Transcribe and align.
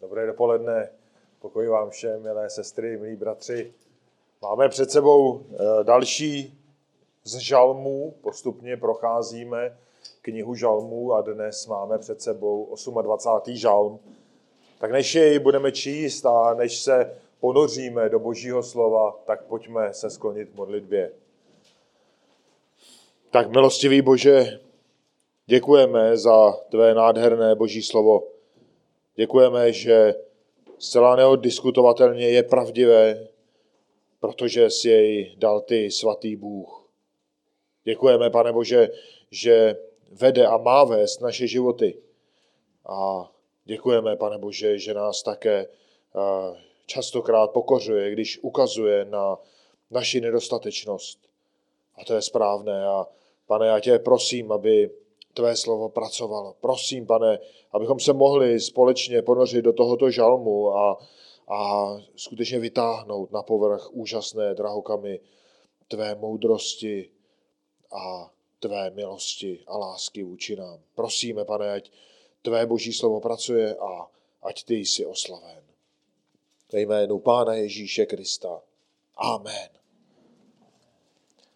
Dobré 0.00 0.26
dopoledne, 0.26 0.88
pokoj 1.40 1.68
vám 1.68 1.90
všem, 1.90 2.22
milé 2.22 2.50
sestry, 2.50 2.96
milí 2.96 3.16
bratři. 3.16 3.74
Máme 4.42 4.68
před 4.68 4.90
sebou 4.90 5.42
eh, 5.42 5.84
další 5.84 6.58
z 7.24 7.36
žalmů, 7.36 8.14
postupně 8.20 8.76
procházíme 8.76 9.78
knihu 10.22 10.54
žalmů 10.54 11.12
a 11.12 11.22
dnes 11.22 11.66
máme 11.66 11.98
před 11.98 12.22
sebou 12.22 12.74
28. 13.02 13.56
žalm. 13.56 13.98
Tak 14.78 14.90
než 14.90 15.14
jej 15.14 15.38
budeme 15.38 15.72
číst 15.72 16.26
a 16.26 16.54
než 16.54 16.80
se 16.80 17.16
ponoříme 17.40 18.08
do 18.08 18.18
božího 18.18 18.62
slova, 18.62 19.20
tak 19.24 19.44
pojďme 19.44 19.94
se 19.94 20.10
sklonit 20.10 20.50
v 20.50 20.54
modlitbě. 20.54 21.12
Tak 23.30 23.50
milostivý 23.50 24.02
Bože, 24.02 24.60
děkujeme 25.46 26.16
za 26.16 26.52
tvé 26.52 26.94
nádherné 26.94 27.54
boží 27.54 27.82
slovo. 27.82 28.29
Děkujeme, 29.14 29.72
že 29.72 30.14
zcela 30.78 31.16
neoddiskutovatelně 31.16 32.28
je 32.28 32.42
pravdivé, 32.42 33.28
protože 34.20 34.70
si 34.70 34.88
jej 34.88 35.34
dal 35.38 35.60
ty, 35.60 35.90
svatý 35.90 36.36
Bůh. 36.36 36.90
Děkujeme, 37.84 38.30
pane 38.30 38.52
Bože, 38.52 38.88
že 39.30 39.76
vede 40.10 40.46
a 40.46 40.56
má 40.56 40.84
vést 40.84 41.20
naše 41.20 41.46
životy. 41.46 42.02
A 42.86 43.30
děkujeme, 43.64 44.16
pane 44.16 44.38
Bože, 44.38 44.78
že 44.78 44.94
nás 44.94 45.22
také 45.22 45.66
častokrát 46.86 47.50
pokořuje, 47.50 48.10
když 48.10 48.38
ukazuje 48.42 49.04
na 49.04 49.38
naši 49.90 50.20
nedostatečnost. 50.20 51.18
A 51.94 52.04
to 52.04 52.14
je 52.14 52.22
správné. 52.22 52.86
A 52.86 53.06
pane, 53.46 53.66
já 53.66 53.80
tě 53.80 53.98
prosím, 53.98 54.52
aby 54.52 54.90
tvé 55.34 55.56
slovo 55.56 55.88
pracovalo. 55.88 56.56
Prosím, 56.60 57.06
pane, 57.06 57.38
abychom 57.72 58.00
se 58.00 58.12
mohli 58.12 58.60
společně 58.60 59.22
ponořit 59.22 59.62
do 59.62 59.72
tohoto 59.72 60.10
žalmu 60.10 60.76
a, 60.76 60.98
a 61.48 61.90
skutečně 62.16 62.58
vytáhnout 62.58 63.32
na 63.32 63.42
povrch 63.42 63.90
úžasné 63.92 64.54
drahokamy 64.54 65.20
tvé 65.88 66.14
moudrosti 66.14 67.10
a 67.92 68.30
tvé 68.60 68.90
milosti 68.90 69.64
a 69.66 69.78
lásky 69.78 70.22
vůči 70.22 70.56
nám. 70.56 70.80
Prosíme, 70.94 71.44
pane, 71.44 71.72
ať 71.72 71.90
tvé 72.42 72.66
boží 72.66 72.92
slovo 72.92 73.20
pracuje 73.20 73.76
a 73.76 74.10
ať 74.42 74.64
ty 74.64 74.74
jsi 74.74 75.06
oslaven. 75.06 75.64
Ve 76.72 76.80
jménu 76.80 77.18
Pána 77.18 77.54
Ježíše 77.54 78.06
Krista. 78.06 78.62
Amen. 79.16 79.68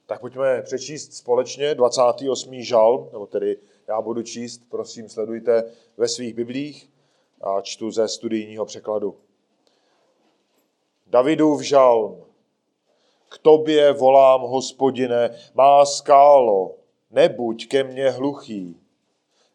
Tak 0.07 0.21
pojďme 0.21 0.63
přečíst 0.63 1.13
společně 1.13 1.75
28. 1.75 2.63
žal, 2.63 3.09
nebo 3.13 3.27
tedy 3.27 3.59
já 3.89 4.01
budu 4.01 4.23
číst, 4.23 4.63
prosím, 4.71 5.09
sledujte 5.09 5.65
ve 5.97 6.09
svých 6.09 6.35
biblích 6.35 6.91
a 7.41 7.61
čtu 7.61 7.91
ze 7.91 8.09
studijního 8.09 8.65
překladu. 8.67 9.17
Davidův 11.07 11.63
žalm. 11.63 12.25
K 13.29 13.39
tobě 13.39 13.93
volám, 13.93 14.41
hospodine, 14.41 15.39
má 15.55 15.87
skálo, 15.87 16.75
nebuď 17.11 17.69
ke 17.69 17.85
mně 17.85 18.11
hluchý. 18.11 18.77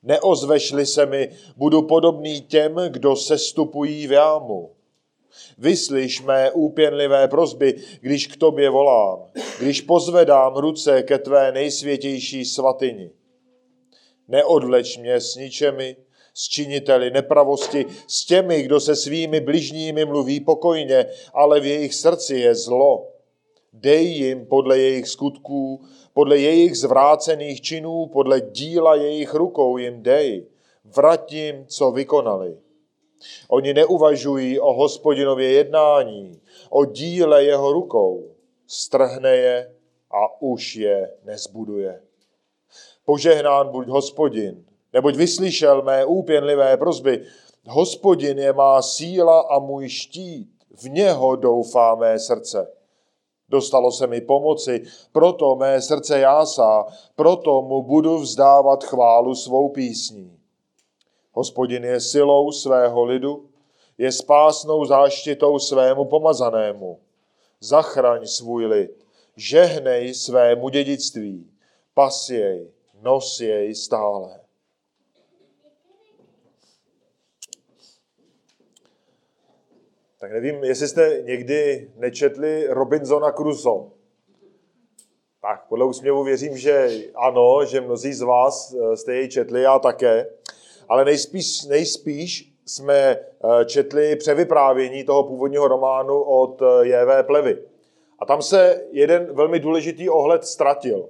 Neozvešli 0.03 0.85
se 0.85 1.05
mi, 1.05 1.29
budu 1.57 1.81
podobný 1.81 2.41
těm, 2.41 2.75
kdo 2.89 3.15
sestupují 3.15 4.07
v 4.07 4.11
jámu. 4.11 4.71
Vyslyš 5.57 6.21
mé 6.21 6.51
úpěnlivé 6.51 7.27
prozby, 7.27 7.75
když 8.01 8.27
k 8.27 8.37
tobě 8.37 8.69
volám, 8.69 9.25
když 9.59 9.81
pozvedám 9.81 10.55
ruce 10.55 11.03
ke 11.03 11.17
tvé 11.17 11.51
nejsvětější 11.51 12.45
svatyni. 12.45 13.11
Neodvleč 14.29 14.97
mě 14.97 15.21
s 15.21 15.35
ničemi, 15.35 15.95
s 16.33 16.47
činiteli 16.47 17.11
nepravosti, 17.11 17.85
s 18.07 18.25
těmi, 18.25 18.63
kdo 18.63 18.79
se 18.79 18.95
svými 18.95 19.39
bližními 19.39 20.05
mluví 20.05 20.39
pokojně, 20.39 21.05
ale 21.33 21.59
v 21.59 21.65
jejich 21.65 21.93
srdci 21.93 22.35
je 22.35 22.55
zlo. 22.55 23.07
Dej 23.73 24.05
jim 24.05 24.45
podle 24.45 24.77
jejich 24.77 25.07
skutků, 25.07 25.81
podle 26.13 26.37
jejich 26.37 26.77
zvrácených 26.77 27.61
činů, 27.61 28.05
podle 28.05 28.41
díla 28.41 28.95
jejich 28.95 29.33
rukou 29.33 29.77
jim 29.77 30.03
dej. 30.03 30.45
Vrať 30.85 31.33
jim, 31.33 31.65
co 31.67 31.91
vykonali. 31.91 32.57
Oni 33.47 33.73
neuvažují 33.73 34.59
o 34.59 34.73
hospodinově 34.73 35.51
jednání, 35.51 36.41
o 36.69 36.85
díle 36.85 37.43
jeho 37.43 37.73
rukou. 37.73 38.35
Strhne 38.67 39.35
je 39.35 39.75
a 40.11 40.41
už 40.41 40.75
je 40.75 41.11
nezbuduje. 41.23 42.08
Požehnán 43.09 43.73
buď 43.73 43.87
hospodin, 43.89 44.61
neboť 44.93 45.15
vyslyšel 45.17 45.81
mé 45.81 46.05
úpěnlivé 46.05 46.77
prozby. 46.77 47.25
Hospodin 47.65 48.37
je 48.37 48.53
má 48.53 48.81
síla 48.81 49.41
a 49.49 49.59
můj 49.59 49.89
štít, 49.89 50.49
v 50.77 50.89
něho 50.89 51.35
doufá 51.35 51.95
mé 51.95 52.19
srdce. 52.19 52.69
Dostalo 53.49 53.91
se 53.91 54.07
mi 54.07 54.21
pomoci, 54.21 54.83
proto 55.11 55.55
mé 55.55 55.81
srdce 55.81 56.19
jásá, 56.19 56.85
proto 57.15 57.61
mu 57.61 57.81
budu 57.81 58.17
vzdávat 58.17 58.83
chválu 58.83 59.35
svou 59.35 59.69
písní. 59.69 60.37
Hospodin 61.31 61.83
je 61.83 61.99
silou 61.99 62.51
svého 62.51 63.03
lidu, 63.03 63.49
je 63.97 64.11
spásnou 64.11 64.85
záštitou 64.85 65.59
svému 65.59 66.05
pomazanému. 66.05 66.99
Zachraň 67.59 68.25
svůj 68.25 68.65
lid, 68.65 69.05
žehnej 69.35 70.13
svému 70.13 70.69
dědictví, 70.69 71.51
pas 71.93 72.29
jej, 72.29 72.78
nos 73.01 73.41
jej 73.41 73.75
stále. 73.75 74.39
Tak 80.19 80.31
nevím, 80.31 80.63
jestli 80.63 80.87
jste 80.87 81.21
někdy 81.25 81.91
nečetli 81.95 82.67
Robinsona 82.69 83.31
Crusoe. 83.31 83.89
Tak, 85.41 85.65
podle 85.69 85.85
úsměvu 85.85 86.23
věřím, 86.23 86.57
že 86.57 86.89
ano, 87.15 87.65
že 87.65 87.81
mnozí 87.81 88.13
z 88.13 88.21
vás 88.21 88.73
eh, 88.73 88.97
jste 88.97 89.15
jej 89.15 89.29
četli, 89.29 89.61
já 89.61 89.79
také. 89.79 90.29
Ale 90.89 91.05
nejspíš, 91.05 91.65
nejspíš 91.65 92.53
jsme 92.65 92.95
eh, 92.95 93.65
četli 93.65 94.15
převyprávění 94.15 95.03
toho 95.03 95.23
původního 95.23 95.67
románu 95.67 96.21
od 96.21 96.61
eh, 96.61 96.87
J.V. 96.87 97.23
Plevy. 97.23 97.63
A 98.19 98.25
tam 98.25 98.41
se 98.41 98.85
jeden 98.91 99.33
velmi 99.33 99.59
důležitý 99.59 100.09
ohled 100.09 100.45
ztratil. 100.45 101.09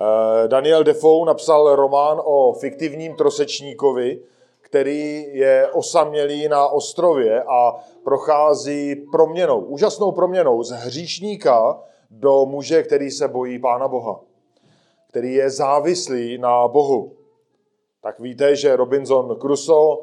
Eh, 0.00 0.48
Daniel 0.48 0.84
Defoe 0.84 1.26
napsal 1.26 1.76
román 1.76 2.20
o 2.24 2.52
fiktivním 2.52 3.14
trosečníkovi, 3.14 4.20
který 4.60 5.26
je 5.32 5.68
osamělý 5.72 6.48
na 6.48 6.68
ostrově 6.68 7.42
a 7.42 7.76
prochází 8.04 8.94
proměnou, 9.12 9.60
úžasnou 9.60 10.12
proměnou 10.12 10.62
z 10.62 10.70
hříšníka 10.70 11.80
do 12.10 12.46
muže, 12.46 12.82
který 12.82 13.10
se 13.10 13.28
bojí 13.28 13.58
Pána 13.58 13.88
Boha, 13.88 14.20
který 15.08 15.34
je 15.34 15.50
závislý 15.50 16.38
na 16.38 16.68
Bohu. 16.68 17.12
Tak 18.02 18.20
víte, 18.20 18.56
že 18.56 18.76
Robinson 18.76 19.36
Crusoe 19.40 19.96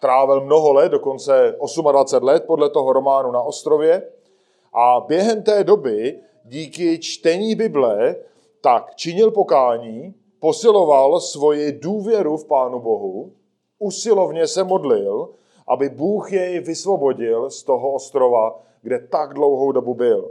trávil 0.00 0.40
mnoho 0.40 0.72
let, 0.72 0.88
dokonce 0.88 1.56
28 1.90 2.24
let 2.24 2.44
podle 2.46 2.70
toho 2.70 2.92
románu 2.92 3.32
na 3.32 3.42
ostrově 3.42 4.02
a 4.72 5.00
během 5.00 5.42
té 5.42 5.64
doby 5.64 6.18
díky 6.44 6.98
čtení 6.98 7.54
Bible 7.54 8.16
tak 8.60 8.94
činil 8.94 9.30
pokání, 9.30 10.14
posiloval 10.40 11.20
svoji 11.20 11.72
důvěru 11.72 12.36
v 12.36 12.46
Pánu 12.46 12.80
Bohu, 12.80 13.32
usilovně 13.78 14.46
se 14.46 14.64
modlil, 14.64 15.28
aby 15.68 15.88
Bůh 15.88 16.32
jej 16.32 16.60
vysvobodil 16.60 17.50
z 17.50 17.62
toho 17.62 17.92
ostrova, 17.92 18.62
kde 18.82 18.98
tak 18.98 19.34
dlouhou 19.34 19.72
dobu 19.72 19.94
byl. 19.94 20.30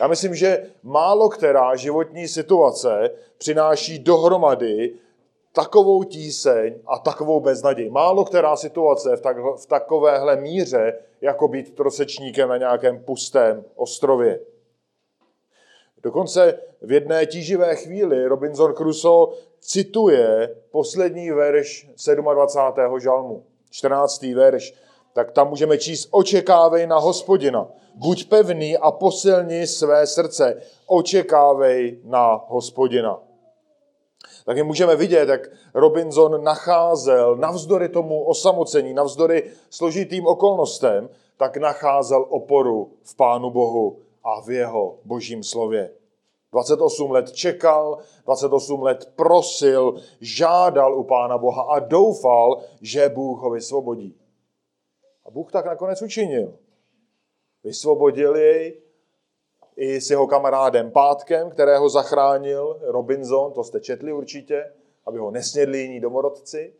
Já 0.00 0.06
myslím, 0.06 0.34
že 0.34 0.70
málo 0.82 1.28
která 1.28 1.76
životní 1.76 2.28
situace 2.28 3.10
přináší 3.38 3.98
dohromady 3.98 4.94
takovou 5.52 6.04
tíseň 6.04 6.74
a 6.86 6.98
takovou 6.98 7.40
beznaděj. 7.40 7.90
Málo 7.90 8.24
která 8.24 8.56
situace 8.56 9.16
v, 9.16 9.20
tak, 9.20 9.36
v 9.38 9.66
takovéhle 9.66 10.36
míře, 10.36 10.98
jako 11.20 11.48
být 11.48 11.74
trosečníkem 11.74 12.48
na 12.48 12.56
nějakém 12.56 13.04
pustém 13.04 13.64
ostrově. 13.76 14.40
Dokonce 16.02 16.58
v 16.82 16.92
jedné 16.92 17.26
tíživé 17.26 17.76
chvíli 17.76 18.26
Robinson 18.26 18.74
Crusoe 18.74 19.36
cituje 19.60 20.56
poslední 20.70 21.30
verš 21.30 21.90
27. 22.34 23.00
žalmu, 23.00 23.44
14. 23.70 24.22
verš. 24.22 24.74
Tak 25.12 25.32
tam 25.32 25.48
můžeme 25.48 25.78
číst, 25.78 26.08
očekávej 26.10 26.86
na 26.86 26.98
hospodina, 26.98 27.68
buď 27.94 28.28
pevný 28.28 28.78
a 28.78 28.90
posilni 28.90 29.66
své 29.66 30.06
srdce, 30.06 30.62
očekávej 30.86 32.00
na 32.04 32.44
hospodina. 32.48 33.18
Tak 34.44 34.58
můžeme 34.58 34.96
vidět, 34.96 35.28
jak 35.28 35.48
Robinson 35.74 36.44
nacházel 36.44 37.36
navzdory 37.36 37.88
tomu 37.88 38.24
osamocení, 38.24 38.94
navzdory 38.94 39.50
složitým 39.70 40.26
okolnostem, 40.26 41.08
tak 41.36 41.56
nacházel 41.56 42.26
oporu 42.28 42.90
v 43.02 43.16
Pánu 43.16 43.50
Bohu 43.50 43.98
a 44.24 44.40
v 44.40 44.50
jeho 44.50 44.98
božím 45.04 45.42
slově. 45.42 45.90
28 46.52 47.10
let 47.10 47.32
čekal, 47.32 47.98
28 48.24 48.82
let 48.82 49.12
prosil, 49.16 49.94
žádal 50.20 50.98
u 50.98 51.04
Pána 51.04 51.38
Boha 51.38 51.62
a 51.62 51.78
doufal, 51.78 52.62
že 52.80 53.08
Bůh 53.08 53.38
ho 53.40 53.50
vysvobodí. 53.50 54.16
A 55.26 55.30
Bůh 55.30 55.52
tak 55.52 55.66
nakonec 55.66 56.02
učinil. 56.02 56.58
Vysvobodil 57.64 58.36
jej 58.36 58.82
i 59.76 60.00
s 60.00 60.10
jeho 60.10 60.26
kamarádem 60.26 60.90
Pátkem, 60.90 61.50
kterého 61.50 61.88
zachránil 61.88 62.80
Robinson, 62.82 63.52
to 63.52 63.64
jste 63.64 63.80
četli 63.80 64.12
určitě, 64.12 64.72
aby 65.06 65.18
ho 65.18 65.30
nesnědli 65.30 65.78
jiní 65.78 66.00
domorodci. 66.00 66.74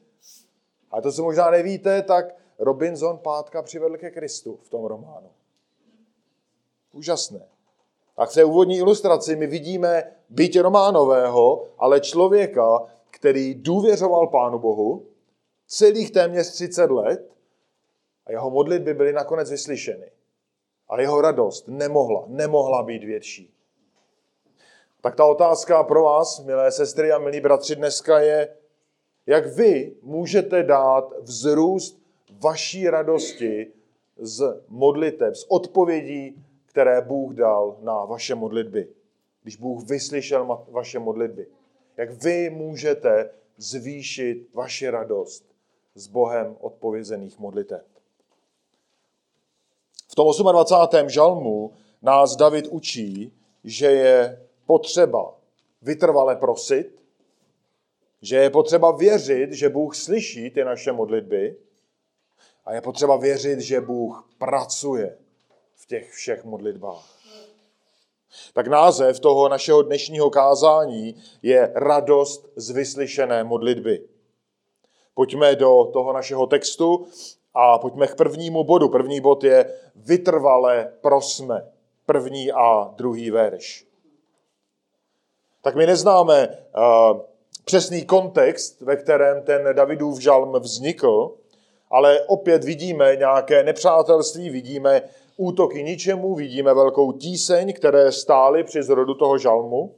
A 0.91 1.01
to, 1.01 1.13
co 1.13 1.23
možná 1.23 1.51
nevíte, 1.51 2.03
tak 2.03 2.25
Robinson 2.59 3.19
Pátka 3.19 3.63
přivedl 3.63 3.97
ke 3.97 4.11
Kristu 4.11 4.59
v 4.63 4.69
tom 4.69 4.85
románu. 4.85 5.31
Úžasné. 6.93 7.49
A 8.17 8.27
v 8.27 8.35
té 8.35 8.45
úvodní 8.45 8.77
ilustraci 8.77 9.37
my 9.37 9.47
vidíme 9.47 10.13
bytě 10.29 10.63
Románového, 10.63 11.69
ale 11.79 12.01
člověka, 12.01 12.87
který 13.11 13.55
důvěřoval 13.55 14.27
Pánu 14.27 14.59
Bohu 14.59 15.07
celých 15.67 16.11
téměř 16.11 16.53
30 16.53 16.91
let 16.91 17.31
a 18.27 18.33
jeho 18.33 18.51
modlitby 18.51 18.95
byly 18.95 19.13
nakonec 19.13 19.51
vyslyšeny. 19.51 20.11
A 20.89 21.01
jeho 21.01 21.21
radost 21.21 21.69
nemohla, 21.69 22.25
nemohla 22.27 22.83
být 22.83 23.05
větší. 23.05 23.55
Tak 25.01 25.17
ta 25.17 25.25
otázka 25.25 25.83
pro 25.83 26.03
vás, 26.03 26.45
milé 26.45 26.73
sestry 26.73 27.13
a 27.13 27.19
milí 27.19 27.41
bratři, 27.41 27.77
dneska 27.77 28.21
je, 28.21 28.49
jak 29.27 29.47
vy 29.47 29.97
můžete 30.03 30.63
dát 30.63 31.13
vzrůst 31.21 32.03
vaší 32.31 32.89
radosti 32.91 33.73
z 34.17 34.63
modliteb, 34.69 35.35
z 35.35 35.47
odpovědí, 35.49 36.42
které 36.73 37.01
Bůh 37.01 37.35
dal 37.35 37.77
na 37.81 38.05
vaše 38.05 38.35
modlitby. 38.35 38.89
Když 39.43 39.57
Bůh 39.57 39.85
vyslyšel 39.85 40.65
vaše 40.69 40.99
modlitby. 40.99 41.47
Jak 41.97 42.11
vy 42.11 42.51
můžete 42.51 43.31
zvýšit 43.57 44.49
vaši 44.55 44.91
radost 44.91 45.45
s 45.95 46.07
Bohem 46.07 46.57
odpovězených 46.61 47.39
modliteb. 47.39 47.87
V 50.09 50.15
tom 50.15 50.29
28. 50.53 51.09
žalmu 51.09 51.73
nás 52.03 52.37
David 52.37 52.67
učí, 52.67 53.33
že 53.65 53.87
je 53.87 54.47
potřeba 54.67 55.35
vytrvale 55.83 56.37
prosit, 56.37 57.03
že 58.23 58.37
je 58.37 58.51
potřeba 58.51 58.91
věřit, 58.91 59.53
že 59.53 59.69
Bůh 59.69 59.97
slyší 59.97 60.51
ty 60.51 60.65
naše 60.65 60.93
modlitby 60.93 61.57
a 62.65 62.75
je 62.75 62.81
potřeba 62.81 63.17
věřit, 63.17 63.61
že 63.61 63.81
Bůh 63.81 64.29
pracuje 64.39 65.19
v 65.83 65.87
těch 65.87 66.11
všech 66.11 66.45
modlitbách. 66.45 67.05
Tak 68.53 68.67
název 68.67 69.21
toho 69.21 69.49
našeho 69.49 69.83
dnešního 69.83 70.31
kázání 70.31 71.15
je 71.43 71.73
radost 71.75 72.49
z 72.57 72.71
vyslyšené 72.71 73.45
modlitby. 73.45 74.03
Pojďme 75.15 75.57
do 75.57 75.85
toho 75.93 76.13
našeho 76.13 76.47
textu 76.47 77.07
a 77.55 77.79
pojďme 77.79 78.07
k 78.07 78.15
prvnímu 78.15 78.65
bodu. 78.65 78.89
První 78.89 79.21
bod 79.21 79.45
je 79.45 79.75
vytrvale 79.97 80.93
prosme. 81.01 81.73
První 82.07 82.53
a 82.53 82.95
druhý 82.97 83.31
verš. 83.31 83.87
Tak 85.63 85.75
my 85.75 85.87
neznáme 85.87 86.49
uh, 86.49 87.21
přesný 87.65 88.05
kontext, 88.05 88.81
ve 88.81 88.97
kterém 88.97 89.43
ten 89.43 89.69
Davidův 89.73 90.21
žalm 90.21 90.53
vznikl, 90.53 91.35
ale 91.91 92.21
opět 92.21 92.65
vidíme 92.65 93.17
nějaké 93.17 93.63
nepřátelství, 93.63 94.51
vidíme 94.51 95.03
útoky 95.37 95.83
ničemu, 95.83 96.35
vidíme 96.35 96.75
velkou 96.75 97.13
tíseň, 97.13 97.73
které 97.73 98.13
stály 98.13 98.65
při 98.65 98.83
zrodu 98.83 99.15
toho 99.15 99.39
žalmu. 99.39 99.95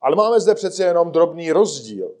Ale 0.00 0.16
máme 0.16 0.40
zde 0.40 0.54
přece 0.54 0.84
jenom 0.84 1.10
drobný 1.10 1.52
rozdíl. 1.52 2.14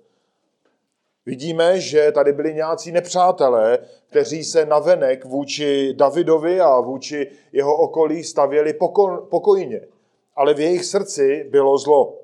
Vidíme, 1.26 1.80
že 1.80 2.12
tady 2.12 2.32
byli 2.32 2.54
nějací 2.54 2.92
nepřátelé, 2.92 3.78
kteří 4.06 4.44
se 4.44 4.66
navenek 4.66 5.24
vůči 5.24 5.94
Davidovi 5.94 6.60
a 6.60 6.80
vůči 6.80 7.30
jeho 7.52 7.76
okolí 7.76 8.24
stavěli 8.24 8.74
pokojně. 9.30 9.80
Ale 10.36 10.54
v 10.54 10.60
jejich 10.60 10.84
srdci 10.84 11.46
bylo 11.50 11.78
zlo. 11.78 12.18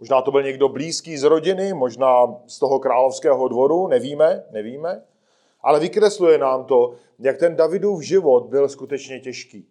Možná 0.00 0.22
to 0.22 0.30
byl 0.30 0.42
někdo 0.42 0.68
blízký 0.68 1.16
z 1.16 1.22
rodiny, 1.22 1.74
možná 1.74 2.40
z 2.46 2.58
toho 2.58 2.78
královského 2.78 3.48
dvoru, 3.48 3.88
nevíme, 3.88 4.44
nevíme. 4.50 5.02
Ale 5.62 5.80
vykresluje 5.80 6.38
nám 6.38 6.64
to, 6.64 6.92
jak 7.18 7.38
ten 7.38 7.56
Davidův 7.56 8.02
život 8.02 8.46
byl 8.46 8.68
skutečně 8.68 9.20
těžký. 9.20 9.68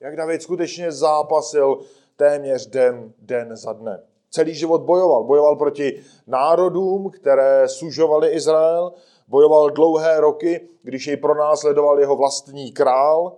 Jak 0.00 0.16
David 0.16 0.42
skutečně 0.42 0.92
zápasil 0.92 1.78
téměř 2.16 2.66
den, 2.66 3.12
den 3.18 3.56
za 3.56 3.72
dnem. 3.72 4.02
Celý 4.30 4.54
život 4.54 4.82
bojoval. 4.82 5.24
Bojoval 5.24 5.56
proti 5.56 6.02
národům, 6.26 7.10
které 7.10 7.68
sužovali 7.68 8.28
Izrael. 8.28 8.92
Bojoval 9.28 9.70
dlouhé 9.70 10.20
roky, 10.20 10.68
když 10.82 11.06
jej 11.06 11.16
pronásledoval 11.16 12.00
jeho 12.00 12.16
vlastní 12.16 12.72
král. 12.72 13.36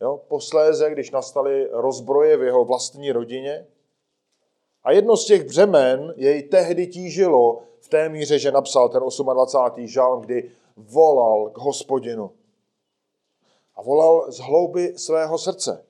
Jo, 0.00 0.20
posléze, 0.28 0.90
když 0.90 1.10
nastaly 1.10 1.68
rozbroje 1.72 2.36
v 2.36 2.42
jeho 2.42 2.64
vlastní 2.64 3.12
rodině. 3.12 3.66
A 4.84 4.92
jedno 4.92 5.16
z 5.16 5.26
těch 5.26 5.44
břemen 5.44 6.14
jej 6.16 6.42
tehdy 6.42 6.86
tížilo 6.86 7.62
v 7.80 7.88
té 7.88 8.08
míře, 8.08 8.38
že 8.38 8.52
napsal 8.52 8.88
ten 8.88 9.02
28. 9.34 9.86
žalm, 9.86 10.20
kdy 10.20 10.50
volal 10.76 11.50
k 11.50 11.58
hospodinu. 11.58 12.30
A 13.74 13.82
volal 13.82 14.32
z 14.32 14.38
hlouby 14.38 14.98
svého 14.98 15.38
srdce. 15.38 15.86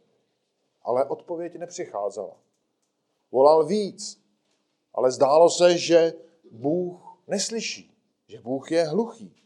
Ale 0.83 1.05
odpověď 1.05 1.59
nepřicházela. 1.59 2.37
Volal 3.33 3.67
víc, 3.67 4.21
ale 4.95 5.11
zdálo 5.11 5.51
se, 5.51 5.79
že 5.79 6.13
Bůh 6.51 7.19
neslyší, 7.27 7.95
že 8.27 8.41
Bůh 8.41 8.73
je 8.73 8.85
hluchý. 8.85 9.37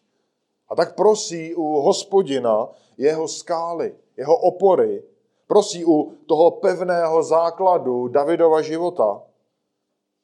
A 0.69 0.75
tak 0.75 0.95
prosí 0.95 1.55
u 1.55 1.63
hospodina 1.63 2.69
jeho 2.97 3.29
skály, 3.29 3.97
jeho 4.17 4.37
opory, 4.37 5.03
prosí 5.47 5.85
u 5.85 6.17
toho 6.27 6.51
pevného 6.51 7.23
základu 7.23 8.09
Davidova 8.09 8.63
života, 8.63 9.23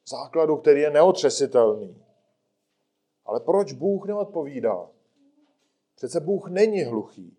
základu, 0.08 0.56
který 0.56 0.80
je 0.80 0.90
neotřesitelný. 0.90 2.02
Ale 3.24 3.40
proč 3.40 3.72
Bůh 3.72 4.06
neodpovídá? 4.06 4.88
Přece 6.04 6.20
Bůh 6.20 6.48
není 6.48 6.82
hluchý. 6.82 7.36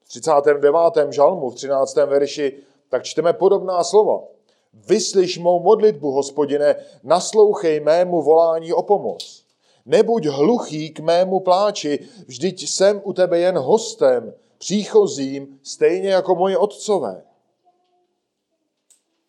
V 0.00 0.08
39. 0.08 0.74
žalmu, 1.10 1.50
v 1.50 1.54
13. 1.54 1.94
verši, 1.94 2.62
tak 2.88 3.04
čteme 3.04 3.32
podobná 3.32 3.84
slova. 3.84 4.22
Vyslyš 4.72 5.38
mou 5.38 5.62
modlitbu, 5.62 6.10
hospodine, 6.10 6.76
naslouchej 7.02 7.80
mému 7.80 8.22
volání 8.22 8.72
o 8.72 8.82
pomoc. 8.82 9.46
Nebuď 9.86 10.26
hluchý 10.26 10.90
k 10.90 11.00
mému 11.00 11.40
pláči, 11.40 12.08
vždyť 12.26 12.68
jsem 12.68 13.00
u 13.04 13.12
tebe 13.12 13.38
jen 13.38 13.58
hostem, 13.58 14.34
příchozím, 14.58 15.60
stejně 15.62 16.10
jako 16.10 16.34
moji 16.34 16.56
otcové. 16.56 17.24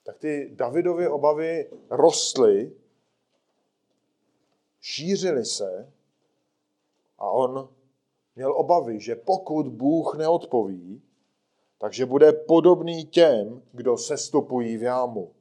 Tak 0.03 0.17
ty 0.17 0.51
Davidovy 0.55 1.07
obavy 1.07 1.69
rostly, 1.89 2.71
šířily 4.81 5.45
se 5.45 5.91
a 7.17 7.29
on 7.29 7.69
měl 8.35 8.53
obavy, 8.57 8.99
že 8.99 9.15
pokud 9.15 9.67
Bůh 9.67 10.15
neodpoví, 10.17 11.01
takže 11.77 12.05
bude 12.05 12.33
podobný 12.33 13.05
těm, 13.05 13.61
kdo 13.71 13.97
sestupují 13.97 14.77
v 14.77 14.83
jámu. 14.83 15.31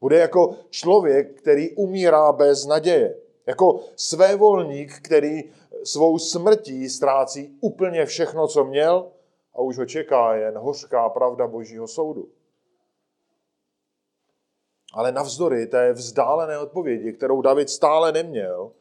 Bude 0.00 0.18
jako 0.18 0.54
člověk, 0.70 1.38
který 1.38 1.76
umírá 1.76 2.32
bez 2.32 2.66
naděje. 2.66 3.18
Jako 3.46 3.80
svévolník, 3.96 4.92
který 5.02 5.52
svou 5.84 6.18
smrtí 6.18 6.88
ztrácí 6.88 7.58
úplně 7.60 8.06
všechno, 8.06 8.48
co 8.48 8.64
měl 8.64 9.10
a 9.54 9.60
už 9.60 9.78
ho 9.78 9.86
čeká 9.86 10.34
jen 10.34 10.58
hořká 10.58 11.08
pravda 11.08 11.46
božího 11.46 11.88
soudu. 11.88 12.28
Ale 14.94 15.12
navzdory 15.12 15.66
té 15.66 15.92
vzdálené 15.92 16.58
odpovědi, 16.58 17.12
kterou 17.12 17.42
David 17.42 17.70
stále 17.70 18.12
neměl, 18.12 18.72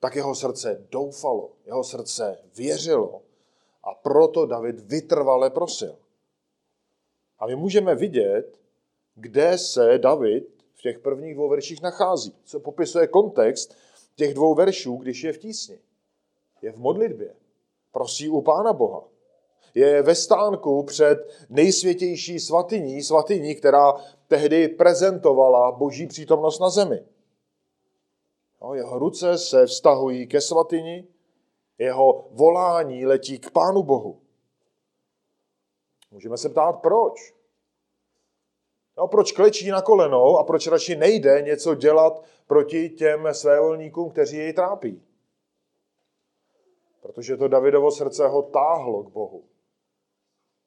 tak 0.00 0.16
jeho 0.16 0.34
srdce 0.34 0.86
doufalo, 0.90 1.52
jeho 1.64 1.84
srdce 1.84 2.38
věřilo 2.56 3.22
a 3.84 3.94
proto 3.94 4.46
David 4.46 4.80
vytrvale 4.80 5.50
prosil. 5.50 5.96
A 7.38 7.46
my 7.46 7.56
můžeme 7.56 7.94
vidět, 7.94 8.58
kde 9.14 9.58
se 9.58 9.98
David 9.98 10.44
v 10.74 10.82
těch 10.82 10.98
prvních 10.98 11.34
dvou 11.34 11.48
verších 11.48 11.82
nachází. 11.82 12.34
Co 12.44 12.60
popisuje 12.60 13.06
kontext 13.06 13.76
těch 14.14 14.34
dvou 14.34 14.54
veršů, 14.54 14.96
když 14.96 15.22
je 15.22 15.32
v 15.32 15.38
tísni. 15.38 15.78
Je 16.62 16.72
v 16.72 16.76
modlitbě. 16.76 17.34
Prosí 17.92 18.28
u 18.28 18.40
Pána 18.40 18.72
Boha. 18.72 19.04
Je 19.74 20.02
ve 20.02 20.14
stánku 20.14 20.82
před 20.82 21.46
nejsvětější 21.48 22.40
svatyní, 22.40 23.02
svatyní, 23.02 23.54
která 23.54 23.94
tehdy 24.28 24.68
prezentovala 24.68 25.72
boží 25.72 26.06
přítomnost 26.06 26.58
na 26.58 26.70
zemi. 26.70 27.04
Jeho 28.74 28.98
ruce 28.98 29.38
se 29.38 29.66
vztahují 29.66 30.26
ke 30.26 30.40
svatyni, 30.40 31.08
jeho 31.78 32.28
volání 32.30 33.06
letí 33.06 33.38
k 33.38 33.50
Pánu 33.50 33.82
Bohu. 33.82 34.20
Můžeme 36.10 36.38
se 36.38 36.48
ptát, 36.48 36.72
proč? 36.72 37.34
No, 38.98 39.08
proč 39.08 39.32
klečí 39.32 39.70
na 39.70 39.82
kolenou 39.82 40.38
a 40.38 40.44
proč 40.44 40.66
radši 40.66 40.96
nejde 40.96 41.42
něco 41.42 41.74
dělat 41.74 42.24
proti 42.46 42.90
těm 42.90 43.28
svévolníkům, 43.32 44.10
kteří 44.10 44.36
jej 44.36 44.52
trápí? 44.52 45.02
Protože 47.00 47.36
to 47.36 47.48
Davidovo 47.48 47.90
srdce 47.90 48.28
ho 48.28 48.42
táhlo 48.42 49.02
k 49.02 49.08
Bohu. 49.08 49.44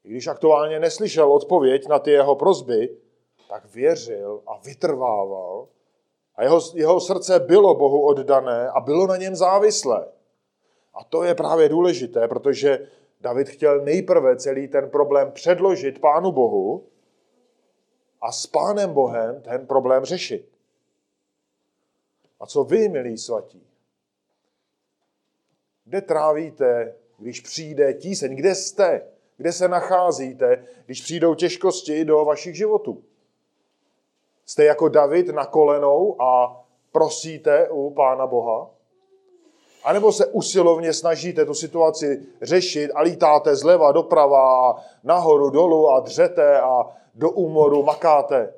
I 0.04 0.10
když 0.10 0.28
aktuálně 0.28 0.80
neslyšel 0.80 1.34
odpověď 1.34 1.88
na 1.88 2.00
ty 2.00 2.12
jeho 2.12 2.36
prozby, 2.36 2.98
tak 3.50 3.66
věřil 3.66 4.44
a 4.48 4.58
vytrvával 4.58 5.68
a 6.40 6.44
jeho, 6.44 6.60
jeho 6.76 7.00
srdce 7.00 7.40
bylo 7.40 7.76
Bohu 7.76 8.06
oddané 8.06 8.70
a 8.70 8.80
bylo 8.80 9.08
na 9.08 9.18
něm 9.18 9.36
závislé. 9.36 10.08
A 10.94 11.04
to 11.04 11.24
je 11.24 11.36
právě 11.36 11.70
důležité, 11.70 12.28
protože 12.28 12.88
David 13.22 13.50
chtěl 13.50 13.82
nejprve 13.82 14.38
celý 14.38 14.68
ten 14.68 14.90
problém 14.90 15.32
předložit 15.32 16.00
Pánu 16.00 16.32
Bohu 16.32 16.88
a 18.22 18.32
s 18.32 18.48
Pánem 18.48 18.94
Bohem 18.94 19.42
ten 19.42 19.68
problém 19.68 20.06
řešit. 20.06 20.50
A 22.40 22.46
co 22.46 22.64
vy, 22.64 22.90
milí 22.90 23.18
svatí? 23.18 23.68
Kde 25.86 26.02
trávíte, 26.02 26.96
když 27.18 27.42
přijde 27.42 27.94
tíseň? 27.94 28.36
Kde 28.36 28.56
jste? 28.56 29.08
Kde 29.38 29.52
se 29.52 29.68
nacházíte, 29.68 30.66
když 30.86 31.02
přijdou 31.02 31.36
těžkosti 31.36 32.06
do 32.06 32.26
vašich 32.26 32.56
životů? 32.56 33.04
Jste 34.50 34.64
jako 34.64 34.90
David 34.90 35.28
na 35.28 35.46
kolenou 35.46 36.22
a 36.22 36.62
prosíte 36.92 37.70
u 37.70 37.90
Pána 37.90 38.28
Boha? 38.28 38.70
A 39.84 39.94
nebo 39.94 40.12
se 40.12 40.26
usilovně 40.26 40.94
snažíte 40.94 41.46
tu 41.46 41.54
situaci 41.54 42.26
řešit 42.42 42.92
a 42.96 43.02
lítáte 43.02 43.56
zleva 43.56 43.92
doprava, 43.92 44.76
nahoru 45.04 45.50
dolů 45.50 45.90
a 45.90 46.00
dřete 46.00 46.62
a 46.62 46.98
do 47.16 47.32
úmoru 47.32 47.84
makáte? 47.84 48.54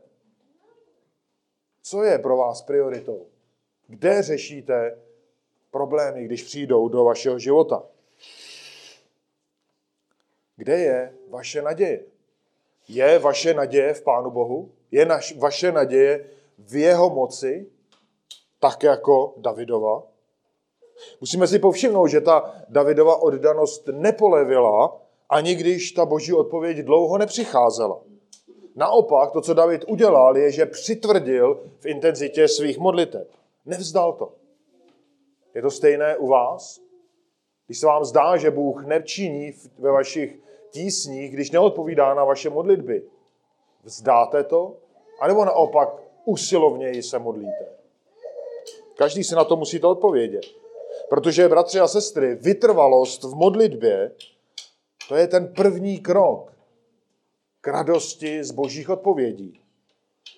Co 1.81 2.03
je 2.03 2.19
pro 2.19 2.38
vás 2.38 2.62
prioritou? 2.62 3.25
Kde 3.88 4.21
řešíte 4.21 4.98
problémy, 5.71 6.25
když 6.25 6.43
přijdou 6.43 6.88
do 6.88 7.03
vašeho 7.03 7.39
života? 7.39 7.83
Kde 10.55 10.79
je 10.79 11.13
vaše 11.29 11.62
naděje? 11.62 12.03
Je 12.88 13.19
vaše 13.19 13.53
naděje 13.53 13.93
v 13.93 14.01
Pánu 14.01 14.31
Bohu? 14.31 14.71
Je 14.91 15.05
naš, 15.05 15.38
vaše 15.38 15.71
naděje 15.71 16.29
v 16.57 16.75
jeho 16.75 17.10
moci, 17.10 17.67
tak 18.60 18.83
jako 18.83 19.33
Davidova? 19.38 20.03
Musíme 21.21 21.48
si 21.48 21.60
povšimnout, 21.60 22.10
že 22.10 22.21
ta 22.21 22.55
Davidova 22.69 23.21
oddanost 23.21 23.88
nepolevila, 23.91 25.01
ani 25.29 25.55
když 25.55 25.91
ta 25.91 26.05
boží 26.05 26.33
odpověď 26.33 26.77
dlouho 26.77 27.17
nepřicházela. 27.17 28.01
Naopak, 28.75 29.31
to, 29.31 29.41
co 29.41 29.53
David 29.53 29.86
udělal, 29.88 30.38
je, 30.38 30.51
že 30.51 30.65
přitvrdil 30.65 31.63
v 31.79 31.86
intenzitě 31.86 32.48
svých 32.48 32.79
modliteb. 32.79 33.31
Nevzdal 33.65 34.13
to. 34.13 34.33
Je 35.55 35.62
to 35.62 35.71
stejné 35.71 36.17
u 36.17 36.27
vás? 36.27 36.81
Když 37.65 37.79
se 37.79 37.86
vám 37.86 38.05
zdá, 38.05 38.38
že 38.38 38.51
Bůh 38.51 38.86
nečiní 38.86 39.53
ve 39.79 39.91
vašich 39.91 40.39
tísních, 40.71 41.33
když 41.33 41.51
neodpovídá 41.51 42.13
na 42.13 42.25
vaše 42.25 42.50
modlitby, 42.50 43.03
vzdáte 43.83 44.43
to? 44.43 44.75
A 45.19 45.27
nebo 45.27 45.45
naopak 45.45 45.89
usilovněji 46.25 47.03
se 47.03 47.19
modlíte? 47.19 47.65
Každý 48.95 49.23
si 49.23 49.35
na 49.35 49.43
to 49.43 49.55
musíte 49.55 49.88
odpovědět. 49.88 50.45
Protože, 51.09 51.50
bratři 51.50 51.79
a 51.79 51.88
sestry, 51.88 52.35
vytrvalost 52.35 53.23
v 53.23 53.35
modlitbě, 53.35 54.11
to 55.07 55.15
je 55.15 55.27
ten 55.27 55.53
první 55.53 56.00
krok 56.00 56.53
k 57.61 57.67
radosti 57.67 58.43
z 58.43 58.51
božích 58.51 58.89
odpovědí. 58.89 59.59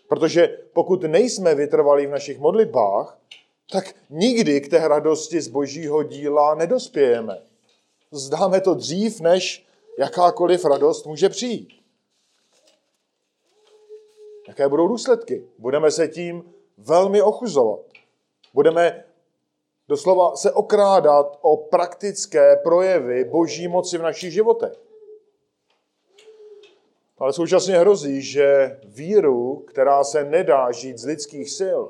Protože 0.08 0.58
pokud 0.74 1.04
nejsme 1.04 1.56
vytrvalí 1.56 2.08
v 2.08 2.12
našich 2.12 2.40
modlitbách, 2.40 3.20
tak 3.72 3.96
nikdy 4.10 4.62
k 4.62 4.70
té 4.70 4.88
radosti 4.88 5.42
z 5.42 5.48
božího 5.48 6.04
díla 6.04 6.56
nedospějeme. 6.56 7.42
Zdáme 8.12 8.62
to 8.62 8.74
dřív, 8.74 9.22
než 9.22 9.66
jakákoliv 10.00 10.66
radost 10.66 11.06
může 11.06 11.30
přijít. 11.30 11.83
Jaké 14.48 14.70
budou 14.70 14.88
důsledky? 14.88 15.48
Budeme 15.58 15.92
se 15.92 16.08
tím 16.08 16.54
velmi 16.78 17.22
ochuzovat. 17.22 17.80
Budeme 18.54 19.06
doslova 19.88 20.36
se 20.36 20.52
okrádat 20.52 21.40
o 21.42 21.58
praktické 21.58 22.56
projevy 22.56 23.24
boží 23.24 23.68
moci 23.68 23.98
v 23.98 24.02
našich 24.02 24.34
životech. 24.34 24.74
Ale 27.18 27.34
současně 27.34 27.78
hrozí, 27.78 28.22
že 28.22 28.80
víru, 28.84 29.56
která 29.56 30.04
se 30.04 30.24
nedá 30.24 30.72
žít 30.72 30.98
z 30.98 31.06
lidských 31.06 31.50
sil, 31.60 31.82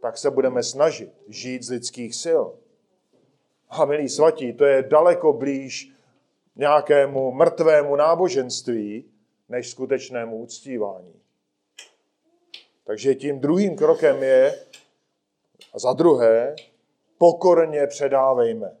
tak 0.00 0.18
se 0.18 0.30
budeme 0.30 0.62
snažit 0.62 1.12
žít 1.28 1.62
z 1.62 1.70
lidských 1.70 2.14
sil. 2.24 2.44
A 3.68 3.84
milí 3.84 4.08
svatí, 4.08 4.52
to 4.52 4.64
je 4.64 4.82
daleko 4.82 5.32
blíž 5.32 5.92
nějakému 6.56 7.32
mrtvému 7.32 7.96
náboženství, 7.96 9.04
než 9.48 9.70
skutečnému 9.70 10.36
uctívání. 10.36 11.14
Takže 12.88 13.14
tím 13.14 13.40
druhým 13.40 13.76
krokem 13.76 14.22
je, 14.22 14.54
a 15.74 15.78
za 15.78 15.92
druhé, 15.92 16.56
pokorně 17.18 17.86
předávejme. 17.86 18.76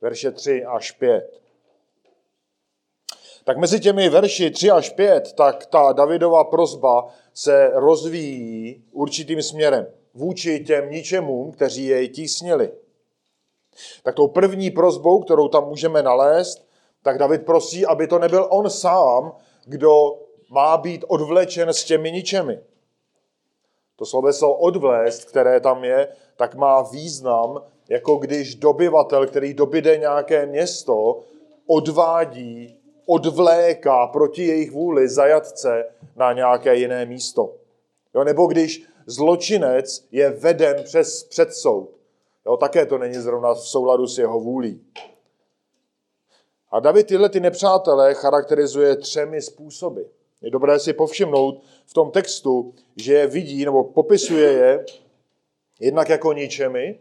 Verše 0.00 0.30
3 0.30 0.64
až 0.64 0.90
5. 0.90 1.40
Tak 3.44 3.58
mezi 3.58 3.80
těmi 3.80 4.08
verši 4.08 4.50
3 4.50 4.70
až 4.70 4.90
5, 4.90 5.32
tak 5.32 5.66
ta 5.66 5.92
Davidova 5.92 6.44
prozba 6.44 7.06
se 7.32 7.70
rozvíjí 7.74 8.84
určitým 8.92 9.42
směrem 9.42 9.86
vůči 10.14 10.64
těm 10.64 10.90
ničemům, 10.90 11.52
kteří 11.52 11.86
jej 11.86 12.08
tísnili. 12.08 12.72
Tak 14.02 14.14
tou 14.14 14.28
první 14.28 14.70
prozbou, 14.70 15.22
kterou 15.22 15.48
tam 15.48 15.68
můžeme 15.68 16.02
nalézt, 16.02 16.68
tak 17.02 17.18
David 17.18 17.46
prosí, 17.46 17.86
aby 17.86 18.06
to 18.06 18.18
nebyl 18.18 18.48
on 18.50 18.70
sám, 18.70 19.36
kdo 19.64 20.18
má 20.50 20.76
být 20.76 21.04
odvlečen 21.08 21.68
s 21.68 21.84
těmi 21.84 22.12
ničemi. 22.12 22.60
To 23.96 24.06
sloveso 24.06 24.52
odvlézt, 24.52 25.24
které 25.24 25.60
tam 25.60 25.84
je, 25.84 26.08
tak 26.36 26.54
má 26.54 26.82
význam, 26.82 27.62
jako 27.88 28.16
když 28.16 28.54
dobyvatel, 28.54 29.26
který 29.26 29.54
dobyde 29.54 29.98
nějaké 29.98 30.46
město, 30.46 31.20
odvádí, 31.66 32.80
odvléká 33.06 34.06
proti 34.06 34.46
jejich 34.46 34.70
vůli 34.70 35.08
zajatce 35.08 35.84
na 36.16 36.32
nějaké 36.32 36.74
jiné 36.74 37.06
místo. 37.06 37.54
Jo, 38.14 38.24
nebo 38.24 38.46
když 38.46 38.84
zločinec 39.06 40.06
je 40.10 40.30
veden 40.30 40.82
přes 40.84 41.24
předsoud. 41.24 41.90
Jo, 42.46 42.56
také 42.56 42.86
to 42.86 42.98
není 42.98 43.14
zrovna 43.14 43.54
v 43.54 43.60
souladu 43.60 44.06
s 44.06 44.18
jeho 44.18 44.40
vůlí. 44.40 44.84
A 46.70 46.80
David 46.80 47.06
tyhle 47.06 47.28
ty 47.28 47.40
nepřátelé 47.40 48.14
charakterizuje 48.14 48.96
třemi 48.96 49.42
způsoby. 49.42 50.00
Je 50.44 50.50
dobré 50.50 50.78
si 50.80 50.92
povšimnout 50.92 51.62
v 51.86 51.94
tom 51.94 52.10
textu, 52.10 52.74
že 52.96 53.14
je 53.14 53.26
vidí 53.26 53.64
nebo 53.64 53.84
popisuje 53.84 54.52
je 54.52 54.84
jednak 55.80 56.08
jako 56.08 56.32
ničemi, 56.32 57.00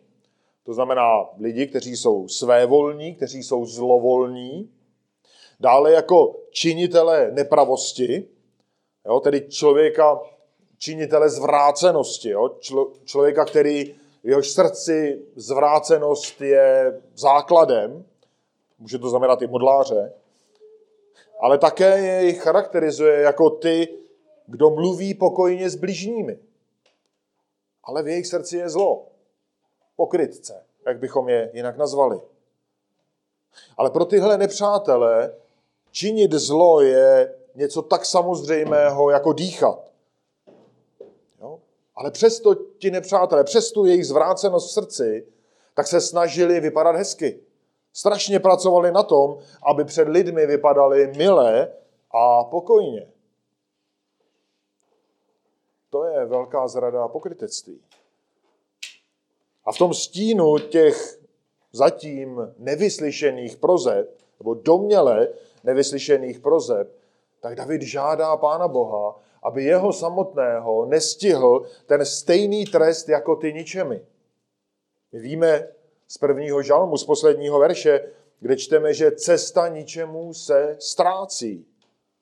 to 0.63 0.73
znamená 0.73 1.29
lidi, 1.39 1.67
kteří 1.67 1.97
jsou 1.97 2.27
svévolní, 2.27 3.15
kteří 3.15 3.43
jsou 3.43 3.65
zlovolní, 3.65 4.69
dále 5.59 5.91
jako 5.91 6.35
činitele 6.51 7.31
nepravosti, 7.31 8.27
jo, 9.05 9.19
tedy 9.19 9.47
člověka, 9.49 10.19
činitele 10.77 11.29
zvrácenosti, 11.29 12.29
jo, 12.29 12.49
člo, 12.59 12.91
člověka, 13.03 13.45
který 13.45 13.93
v 14.23 14.27
jehož 14.27 14.49
srdci 14.49 15.21
zvrácenost 15.35 16.41
je 16.41 17.01
základem, 17.15 18.05
může 18.79 18.99
to 18.99 19.09
znamenat 19.09 19.41
i 19.41 19.47
modláře, 19.47 20.13
ale 21.43 21.57
také 21.57 21.99
jej 21.99 22.33
charakterizuje 22.33 23.21
jako 23.21 23.49
ty, 23.49 23.97
kdo 24.47 24.69
mluví 24.69 25.13
pokojně 25.13 25.69
s 25.69 25.75
bližními. 25.75 26.39
Ale 27.83 28.03
v 28.03 28.07
jejich 28.07 28.27
srdci 28.27 28.57
je 28.57 28.69
zlo. 28.69 29.07
Pokrytce, 29.95 30.65
jak 30.85 30.99
bychom 30.99 31.29
je 31.29 31.51
jinak 31.53 31.77
nazvali. 31.77 32.21
Ale 33.77 33.89
pro 33.89 34.05
tyhle 34.05 34.37
nepřátelé 34.37 35.35
činit 35.91 36.33
zlo 36.33 36.81
je 36.81 37.35
něco 37.55 37.81
tak 37.81 38.05
samozřejmého, 38.05 39.09
jako 39.09 39.33
dýchat. 39.33 39.91
Jo? 41.41 41.59
Ale 41.95 42.11
přesto 42.11 42.55
ti 42.55 42.91
nepřátelé, 42.91 43.43
přesto 43.43 43.85
jejich 43.85 44.07
zvrácenost 44.07 44.69
v 44.69 44.73
srdci, 44.73 45.27
tak 45.73 45.87
se 45.87 46.01
snažili 46.01 46.59
vypadat 46.59 46.95
hezky. 46.95 47.39
Strašně 47.93 48.39
pracovali 48.39 48.91
na 48.91 49.03
tom, 49.03 49.39
aby 49.63 49.85
před 49.85 50.07
lidmi 50.07 50.45
vypadali 50.45 51.13
milé 51.17 51.73
a 52.11 52.43
pokojně. 52.43 53.07
To 55.89 56.03
je 56.03 56.25
velká 56.25 56.67
zrada 56.67 57.07
pokrytectví. 57.07 57.81
A 59.65 59.71
v 59.71 59.77
tom 59.77 59.93
stínu 59.93 60.57
těch 60.57 61.19
zatím 61.71 62.53
nevyslyšených 62.57 63.57
prozeb, 63.57 64.17
nebo 64.39 64.53
doměle 64.53 65.27
nevyslyšených 65.63 66.39
prozeb, 66.39 66.95
tak 67.39 67.55
David 67.55 67.81
žádá 67.81 68.37
Pána 68.37 68.67
Boha, 68.67 69.19
aby 69.43 69.63
jeho 69.63 69.93
samotného 69.93 70.85
nestihl 70.85 71.65
ten 71.85 72.05
stejný 72.05 72.65
trest 72.65 73.09
jako 73.09 73.35
ty 73.35 73.53
ničemi. 73.53 74.05
My 75.11 75.19
víme 75.19 75.67
z 76.13 76.17
prvního 76.17 76.61
žalmu, 76.61 76.97
z 76.97 77.05
posledního 77.05 77.59
verše, 77.59 78.11
kde 78.39 78.57
čteme, 78.57 78.93
že 78.93 79.11
cesta 79.11 79.67
ničemu 79.67 80.33
se 80.33 80.77
ztrácí. 80.79 81.65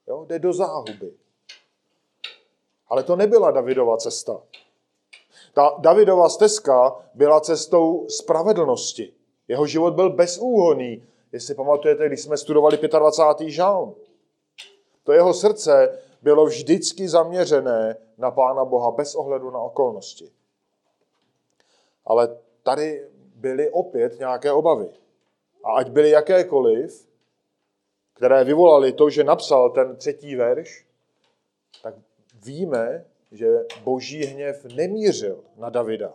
Jo? 0.08 0.26
Jde 0.26 0.40
do 0.40 0.54
záhuby. 0.54 1.14
Ale 2.88 3.04
to 3.04 3.16
nebyla 3.16 3.52
Davidova 3.52 3.98
cesta. 3.98 4.42
Ta 5.54 5.76
Davidova 5.80 6.30
stezka 6.30 6.96
byla 7.14 7.40
cestou 7.40 8.08
spravedlnosti. 8.10 9.14
Jeho 9.48 9.68
život 9.68 9.94
byl 9.94 10.10
bezúhonný. 10.10 11.04
Jestli 11.32 11.56
pamatujete, 11.56 12.08
když 12.08 12.22
jsme 12.22 12.38
studovali 12.38 12.78
25. 12.78 13.50
žalm. 13.50 13.96
To 15.04 15.12
jeho 15.12 15.34
srdce 15.34 16.00
bylo 16.22 16.46
vždycky 16.46 17.10
zaměřené 17.10 17.98
na 18.18 18.32
Pána 18.32 18.66
Boha 18.66 18.92
bez 18.92 19.16
ohledu 19.16 19.52
na 19.52 19.60
okolnosti. 19.60 20.32
Ale 22.06 22.38
tady 22.64 23.11
byly 23.42 23.70
opět 23.70 24.20
nějaké 24.20 24.52
obavy. 24.52 24.90
A 25.64 25.72
ať 25.72 25.90
byly 25.90 26.10
jakékoliv, 26.10 27.08
které 28.14 28.44
vyvolaly 28.44 28.94
to, 28.94 29.10
že 29.10 29.24
napsal 29.24 29.70
ten 29.70 29.96
třetí 29.96 30.36
verš, 30.36 30.86
tak 31.84 31.96
víme, 32.44 33.06
že 33.32 33.48
boží 33.84 34.26
hněv 34.26 34.66
nemířil 34.66 35.44
na 35.58 35.70
Davida. 35.70 36.14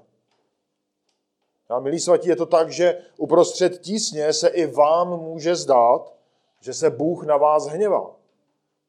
A 1.69 1.81
milí 1.81 2.01
svatí, 2.01 2.29
je 2.29 2.37
to 2.37 2.47
tak, 2.47 2.71
že 2.71 2.99
uprostřed 3.17 3.79
tísně 3.79 4.33
se 4.33 4.49
i 4.49 4.67
vám 4.67 5.21
může 5.21 5.57
zdát, 5.57 6.15
že 6.61 6.75
se 6.75 6.91
Bůh 6.91 7.27
na 7.27 7.37
vás 7.37 7.67
hněvá. 7.67 8.17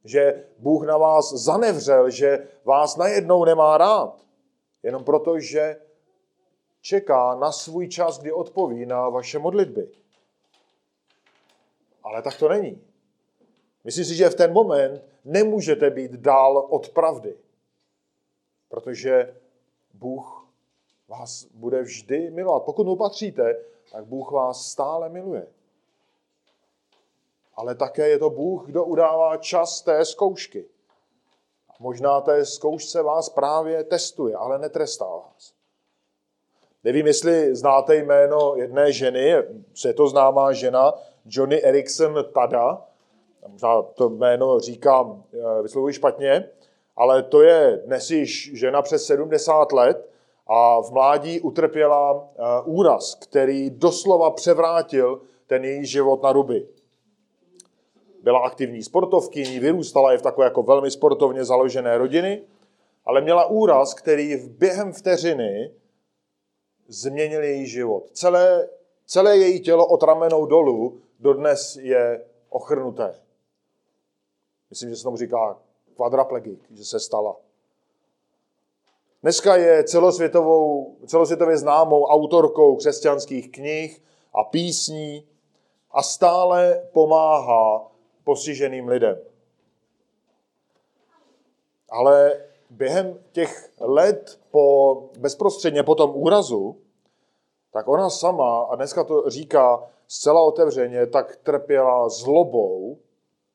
Že 0.03 0.43
Bůh 0.57 0.85
na 0.85 0.97
vás 0.97 1.33
zanevřel, 1.33 2.09
že 2.09 2.47
vás 2.65 2.97
najednou 2.97 3.45
nemá 3.45 3.77
rád. 3.77 4.25
Jenom 4.83 5.03
proto, 5.03 5.39
že 5.39 5.79
čeká 6.81 7.35
na 7.35 7.51
svůj 7.51 7.87
čas, 7.87 8.19
kdy 8.19 8.31
odpoví 8.31 8.85
na 8.85 9.09
vaše 9.09 9.39
modlitby. 9.39 9.91
Ale 12.03 12.21
tak 12.21 12.37
to 12.37 12.49
není. 12.49 12.81
Myslím 13.83 14.05
si, 14.05 14.15
že 14.15 14.29
v 14.29 14.35
ten 14.35 14.53
moment 14.53 15.03
nemůžete 15.25 15.89
být 15.89 16.11
dál 16.11 16.57
od 16.69 16.89
pravdy. 16.89 17.37
Protože 18.69 19.35
Bůh 19.93 20.47
vás 21.07 21.43
bude 21.43 21.81
vždy 21.81 22.31
milovat. 22.31 22.63
Pokud 22.63 22.87
mu 22.87 22.95
patříte, 22.95 23.63
tak 23.91 24.05
Bůh 24.05 24.31
vás 24.31 24.67
stále 24.67 25.09
miluje. 25.09 25.47
Ale 27.55 27.75
také 27.75 28.09
je 28.09 28.19
to 28.19 28.29
Bůh, 28.29 28.65
kdo 28.65 28.85
udává 28.85 29.37
čas 29.37 29.81
té 29.81 30.05
zkoušky. 30.05 30.65
Možná 31.79 32.21
té 32.21 32.45
zkoušce 32.45 33.01
vás 33.01 33.29
právě 33.29 33.83
testuje, 33.83 34.35
ale 34.35 34.59
netrestá 34.59 35.05
vás. 35.05 35.56
Nevím, 36.87 37.07
jestli 37.07 37.55
znáte 37.55 37.95
jméno 37.95 38.55
jedné 38.55 38.91
ženy, 38.91 39.35
je 39.85 39.93
to 39.93 40.07
známá 40.07 40.53
žena, 40.53 40.93
Johnny 41.25 41.63
Erickson 41.63 42.25
Tada. 42.33 42.81
Možná 43.47 43.81
to 43.81 44.09
jméno 44.09 44.59
říkám, 44.59 45.23
eh, 45.33 45.61
vyslovuji 45.61 45.93
špatně, 45.93 46.49
ale 46.95 47.23
to 47.23 47.41
je 47.41 47.81
dnes 47.85 48.11
již 48.11 48.51
žena 48.53 48.81
přes 48.81 49.05
70 49.05 49.71
let 49.71 50.09
a 50.47 50.81
v 50.81 50.91
mládí 50.91 51.41
utrpěla 51.41 52.23
eh, 52.23 52.43
úraz, 52.65 53.15
který 53.15 53.69
doslova 53.69 54.31
převrátil 54.31 55.21
ten 55.47 55.65
její 55.65 55.85
život 55.85 56.23
na 56.23 56.31
ruby. 56.31 56.67
Byla 58.23 58.39
aktivní 58.39 58.83
sportovkyní, 58.83 59.59
vyrůstala 59.59 60.11
je 60.11 60.17
v 60.17 60.21
takové 60.21 60.45
jako 60.45 60.63
velmi 60.63 60.91
sportovně 60.91 61.45
založené 61.45 61.97
rodiny, 61.97 62.41
ale 63.05 63.21
měla 63.21 63.45
úraz, 63.45 63.93
který 63.93 64.35
během 64.47 64.93
vteřiny 64.93 65.71
změnil 66.87 67.43
její 67.43 67.67
život. 67.67 68.09
Celé, 68.11 68.69
celé 69.05 69.37
její 69.37 69.61
tělo 69.61 69.87
od 69.87 70.03
ramenou 70.03 70.45
dolů 70.45 71.01
dodnes 71.19 71.75
je 71.81 72.25
ochrnuté. 72.49 73.21
Myslím, 74.69 74.89
že 74.89 74.95
se 74.95 75.03
tomu 75.03 75.17
říká 75.17 75.59
kvadraplegik, 75.95 76.59
že 76.71 76.85
se 76.85 76.99
stala. 76.99 77.35
Dneska 79.21 79.55
je 79.55 79.83
celosvětovou, 79.83 80.95
celosvětově 81.07 81.57
známou 81.57 82.05
autorkou 82.05 82.75
křesťanských 82.75 83.51
knih 83.51 84.03
a 84.33 84.43
písní 84.43 85.27
a 85.91 86.03
stále 86.03 86.87
pomáhá 86.93 87.91
postiženým 88.23 88.87
lidem. 88.87 89.17
Ale 91.89 92.43
během 92.69 93.19
těch 93.31 93.71
let 93.79 94.39
po, 94.51 94.95
bezprostředně 95.19 95.83
po 95.83 95.95
tom 95.95 96.11
úrazu, 96.15 96.77
tak 97.77 97.87
ona 97.87 98.09
sama, 98.09 98.61
a 98.61 98.75
dneska 98.75 99.03
to 99.03 99.29
říká 99.29 99.83
zcela 100.07 100.41
otevřeně, 100.41 101.07
tak 101.07 101.37
trpěla 101.37 102.09
zlobou, 102.09 102.97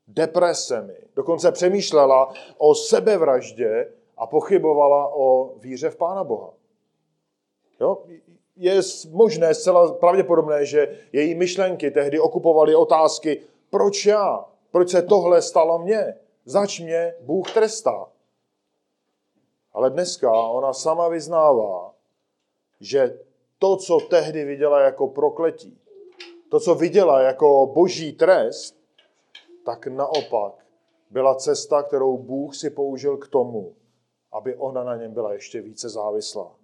depresemi, 0.08 0.96
dokonce 1.16 1.52
přemýšlela 1.52 2.32
o 2.58 2.74
sebevraždě 2.74 3.92
a 4.16 4.26
pochybovala 4.26 5.14
o 5.14 5.54
víře 5.58 5.90
v 5.90 5.96
Pána 5.96 6.24
Boha. 6.24 6.50
Jo? 7.80 8.02
Je 8.56 8.80
možné, 9.10 9.54
zcela 9.54 9.92
pravděpodobné, 9.94 10.66
že 10.66 10.98
její 11.12 11.34
myšlenky 11.34 11.90
tehdy 11.90 12.20
okupovaly 12.20 12.74
otázky, 12.74 13.42
proč 13.70 14.06
já, 14.06 14.44
proč 14.70 14.90
se 14.90 15.02
tohle 15.02 15.42
stalo 15.42 15.78
mně, 15.78 16.14
zač 16.44 16.80
mě 16.80 17.14
Bůh 17.20 17.54
trestá. 17.54 18.06
Ale 19.72 19.90
dneska 19.90 20.32
ona 20.32 20.72
sama 20.72 21.08
vyznává, 21.08 21.94
že 22.80 23.18
to, 23.62 23.76
co 23.76 23.98
tehdy 24.00 24.44
viděla 24.44 24.80
jako 24.80 25.08
prokletí, 25.08 25.78
to, 26.48 26.60
co 26.60 26.74
viděla 26.74 27.20
jako 27.20 27.72
boží 27.74 28.12
trest, 28.12 28.76
tak 29.64 29.86
naopak 29.86 30.66
byla 31.10 31.34
cesta, 31.34 31.82
kterou 31.82 32.18
Bůh 32.18 32.56
si 32.56 32.70
použil 32.70 33.16
k 33.16 33.28
tomu, 33.28 33.74
aby 34.32 34.56
ona 34.56 34.84
na 34.84 34.96
něm 34.96 35.12
byla 35.12 35.32
ještě 35.32 35.60
více 35.60 35.88
závislá. 35.88 36.54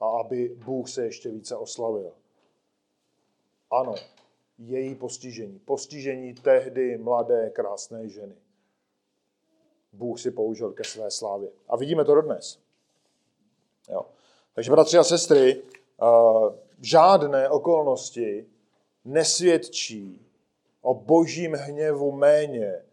A 0.00 0.08
aby 0.08 0.48
Bůh 0.48 0.88
se 0.88 1.04
ještě 1.04 1.30
více 1.30 1.56
oslavil. 1.56 2.12
Ano, 3.70 3.94
její 4.58 4.94
postižení. 4.94 5.58
Postižení 5.58 6.34
tehdy 6.34 6.98
mladé, 6.98 7.50
krásné 7.50 8.08
ženy. 8.08 8.36
Bůh 9.92 10.20
si 10.20 10.30
použil 10.30 10.72
ke 10.72 10.84
své 10.84 11.10
slávě. 11.10 11.50
A 11.68 11.76
vidíme 11.76 12.04
to 12.04 12.14
dodnes. 12.14 12.58
Jo. 13.88 14.06
Takže, 14.54 14.70
bratři 14.70 14.98
a 14.98 15.04
sestry, 15.04 15.62
žádné 16.80 17.48
okolnosti 17.48 18.46
nesvědčí 19.04 20.26
o 20.82 20.94
božím 20.94 21.52
hněvu 21.54 22.12
méně, 22.12 22.84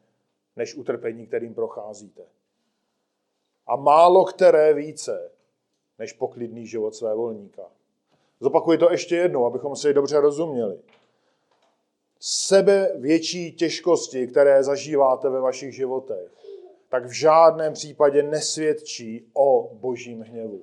než 0.56 0.76
utrpení, 0.76 1.28
kterým 1.28 1.54
procházíte. 1.54 2.22
A 3.68 3.76
málo 3.76 4.26
které 4.26 4.74
více, 4.74 5.32
než 6.00 6.14
poklidný 6.14 6.68
život 6.68 6.96
své 6.96 7.16
volníka. 7.16 7.64
Zopakuji 8.40 8.78
to 8.78 8.92
ještě 8.92 9.16
jednou, 9.16 9.46
abychom 9.46 9.76
si 9.76 9.94
dobře 9.94 10.20
rozuměli. 10.20 10.80
Sebe 12.20 12.92
větší 12.96 13.52
těžkosti, 13.52 14.28
které 14.28 14.64
zažíváte 14.64 15.30
ve 15.30 15.42
vašich 15.42 15.76
životech, 15.76 16.32
tak 16.90 17.06
v 17.06 17.12
žádném 17.12 17.74
případě 17.74 18.24
nesvědčí 18.24 19.30
o 19.34 19.70
božím 19.74 20.22
hněvu. 20.22 20.62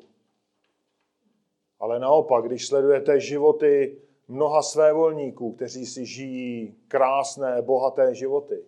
Ale 1.84 1.98
naopak, 1.98 2.44
když 2.44 2.66
sledujete 2.66 3.20
životy 3.20 3.98
mnoha 4.28 4.62
svévolníků, 4.62 5.52
kteří 5.52 5.86
si 5.86 6.06
žijí 6.06 6.76
krásné, 6.88 7.62
bohaté 7.62 8.14
životy, 8.14 8.64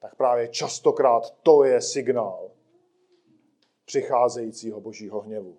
tak 0.00 0.14
právě 0.14 0.48
častokrát 0.48 1.30
to 1.42 1.64
je 1.64 1.80
signál 1.80 2.50
přicházejícího 3.84 4.80
božího 4.80 5.20
hněvu. 5.20 5.56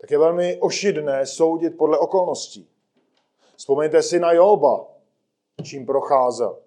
Tak 0.00 0.10
je 0.10 0.18
velmi 0.18 0.58
ošidné 0.60 1.26
soudit 1.26 1.70
podle 1.70 1.98
okolností. 1.98 2.68
Vzpomeňte 3.56 4.02
si 4.02 4.20
na 4.20 4.32
Joba, 4.32 4.86
čím 5.62 5.86
procházel. 5.86 6.58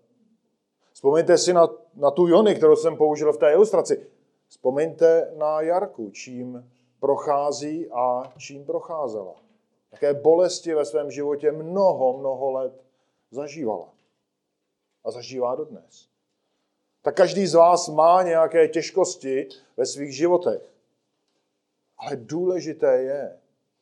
Vzpomeňte 0.93 1.37
si 1.37 1.53
na, 1.53 1.67
na 1.95 2.11
tu 2.11 2.27
Jony, 2.27 2.55
kterou 2.55 2.75
jsem 2.75 2.97
použil 2.97 3.33
v 3.33 3.37
té 3.37 3.51
ilustraci. 3.51 4.07
Vzpomeňte 4.47 5.33
na 5.37 5.61
Jarku, 5.61 6.09
čím 6.09 6.71
prochází 7.01 7.91
a 7.91 8.33
čím 8.37 8.65
procházela. 8.65 9.35
Jaké 9.91 10.13
bolesti 10.13 10.73
ve 10.73 10.85
svém 10.85 11.11
životě 11.11 11.51
mnoho, 11.51 12.17
mnoho 12.17 12.51
let 12.51 12.83
zažívala. 13.31 13.93
A 15.03 15.11
zažívá 15.11 15.55
dodnes. 15.55 16.07
Tak 17.01 17.15
každý 17.15 17.47
z 17.47 17.53
vás 17.53 17.89
má 17.89 18.23
nějaké 18.23 18.67
těžkosti 18.67 19.47
ve 19.77 19.85
svých 19.85 20.15
životech. 20.15 20.61
Ale 21.97 22.15
důležité 22.15 23.03
je, 23.03 23.39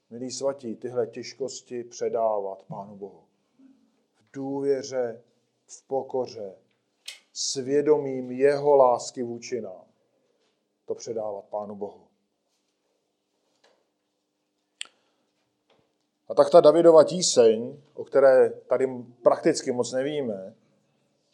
milí 0.09 0.31
svatí, 0.31 0.75
tyhle 0.75 1.07
těžkosti 1.07 1.83
předávat 1.83 2.63
Pánu 2.63 2.95
Bohu. 2.95 3.23
V 4.15 4.31
důvěře, 4.33 5.21
v 5.65 5.87
pokoře, 5.87 6.55
svědomím 7.33 8.31
jeho 8.31 8.75
lásky 8.75 9.23
vůči 9.23 9.61
nám 9.61 9.89
to 10.85 10.95
předávat 10.95 11.45
Pánu 11.45 11.75
Bohu. 11.75 12.08
A 16.29 16.33
tak 16.33 16.49
ta 16.49 16.61
Davidova 16.61 17.03
tíseň, 17.03 17.77
o 17.93 18.03
které 18.03 18.49
tady 18.49 18.87
prakticky 19.23 19.71
moc 19.71 19.91
nevíme, 19.91 20.55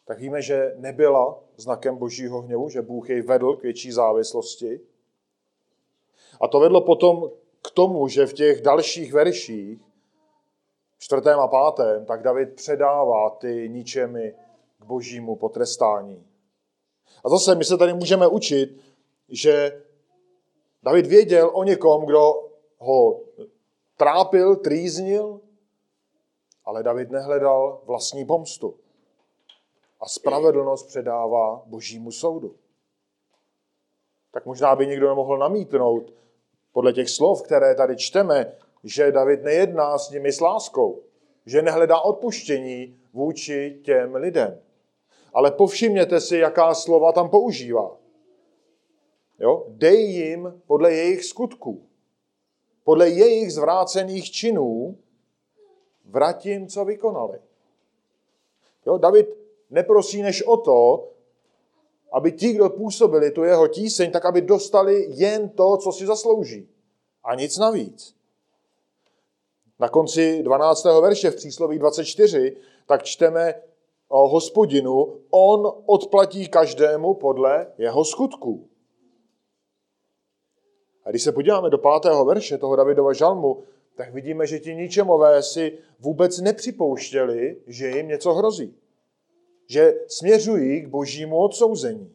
tak 0.05 0.19
víme, 0.19 0.41
že 0.41 0.73
nebyla 0.75 1.39
znakem 1.57 1.97
božího 1.97 2.41
hněvu, 2.41 2.69
že 2.69 2.81
Bůh 2.81 3.09
jej 3.09 3.21
vedl 3.21 3.55
k 3.55 3.63
větší 3.63 3.91
závislosti. 3.91 4.81
A 6.41 6.47
to 6.47 6.59
vedlo 6.59 6.81
potom 6.81 7.31
k 7.61 7.71
tomu, 7.71 8.07
že 8.07 8.25
v 8.25 8.33
těch 8.33 8.61
dalších 8.61 9.13
verších, 9.13 9.79
čtvrtém 10.97 11.39
a 11.39 11.47
pátém, 11.47 12.05
tak 12.05 12.23
David 12.23 12.55
předává 12.55 13.29
ty 13.29 13.69
ničemi 13.69 14.35
k 14.79 14.85
božímu 14.85 15.35
potrestání. 15.35 16.27
A 17.23 17.29
zase 17.29 17.55
my 17.55 17.63
se 17.63 17.77
tady 17.77 17.93
můžeme 17.93 18.27
učit, 18.27 18.81
že 19.29 19.83
David 20.83 21.05
věděl 21.05 21.51
o 21.53 21.63
někom, 21.63 22.05
kdo 22.05 22.33
ho 22.77 23.21
trápil, 23.97 24.55
trýznil, 24.55 25.41
ale 26.65 26.83
David 26.83 27.11
nehledal 27.11 27.81
vlastní 27.85 28.25
pomstu. 28.25 28.75
A 29.99 30.07
spravedlnost 30.07 30.87
předává 30.87 31.63
božímu 31.65 32.11
soudu. 32.11 32.55
Tak 34.31 34.45
možná 34.45 34.75
by 34.75 34.87
někdo 34.87 35.09
nemohl 35.09 35.37
namítnout, 35.37 36.13
podle 36.73 36.93
těch 36.93 37.09
slov, 37.09 37.41
které 37.41 37.75
tady 37.75 37.95
čteme, 37.97 38.55
že 38.83 39.11
David 39.11 39.43
nejedná 39.43 39.97
s 39.97 40.09
nimi 40.09 40.31
s 40.31 40.41
láskou, 40.41 41.03
že 41.45 41.61
nehledá 41.61 41.99
odpuštění 41.99 42.99
vůči 43.13 43.79
těm 43.83 44.15
lidem. 44.15 44.61
Ale 45.33 45.51
povšimněte 45.51 46.21
si, 46.21 46.37
jaká 46.37 46.73
slova 46.73 47.11
tam 47.11 47.29
používá. 47.29 47.97
Jo? 49.39 49.65
Dej 49.67 50.11
jim 50.11 50.61
podle 50.67 50.93
jejich 50.93 51.25
skutků 51.25 51.87
podle 52.85 53.09
jejich 53.09 53.53
zvrácených 53.53 54.31
činů 54.31 54.97
vratím, 56.05 56.67
co 56.67 56.85
vykonali. 56.85 57.39
Jo, 58.85 58.97
David 58.97 59.27
neprosí 59.69 60.21
než 60.21 60.43
o 60.43 60.57
to, 60.57 61.07
aby 62.11 62.31
ti, 62.31 62.53
kdo 62.53 62.69
působili 62.69 63.31
tu 63.31 63.43
jeho 63.43 63.67
tíseň, 63.67 64.11
tak 64.11 64.25
aby 64.25 64.41
dostali 64.41 65.05
jen 65.09 65.49
to, 65.49 65.77
co 65.77 65.91
si 65.91 66.05
zaslouží. 66.05 66.69
A 67.23 67.35
nic 67.35 67.57
navíc. 67.57 68.15
Na 69.79 69.89
konci 69.89 70.43
12. 70.43 70.83
verše 70.83 71.31
v 71.31 71.35
přísloví 71.35 71.79
24 71.79 72.57
tak 72.87 73.03
čteme 73.03 73.53
o 74.07 74.27
hospodinu, 74.27 75.19
on 75.29 75.71
odplatí 75.85 76.47
každému 76.47 77.13
podle 77.13 77.67
jeho 77.77 78.05
skutků. 78.05 78.69
A 81.05 81.09
když 81.09 81.23
se 81.23 81.31
podíváme 81.31 81.69
do 81.69 81.77
pátého 81.77 82.25
verše 82.25 82.57
toho 82.57 82.75
Davidova 82.75 83.13
žalmu, 83.13 83.63
tak 83.95 84.13
vidíme, 84.13 84.47
že 84.47 84.59
ti 84.59 84.75
ničemové 84.75 85.43
si 85.43 85.77
vůbec 85.99 86.39
nepřipouštěli, 86.39 87.57
že 87.67 87.89
jim 87.89 88.07
něco 88.07 88.33
hrozí. 88.33 88.75
Že 89.67 89.93
směřují 90.07 90.81
k 90.81 90.87
božímu 90.87 91.37
odsouzení. 91.37 92.13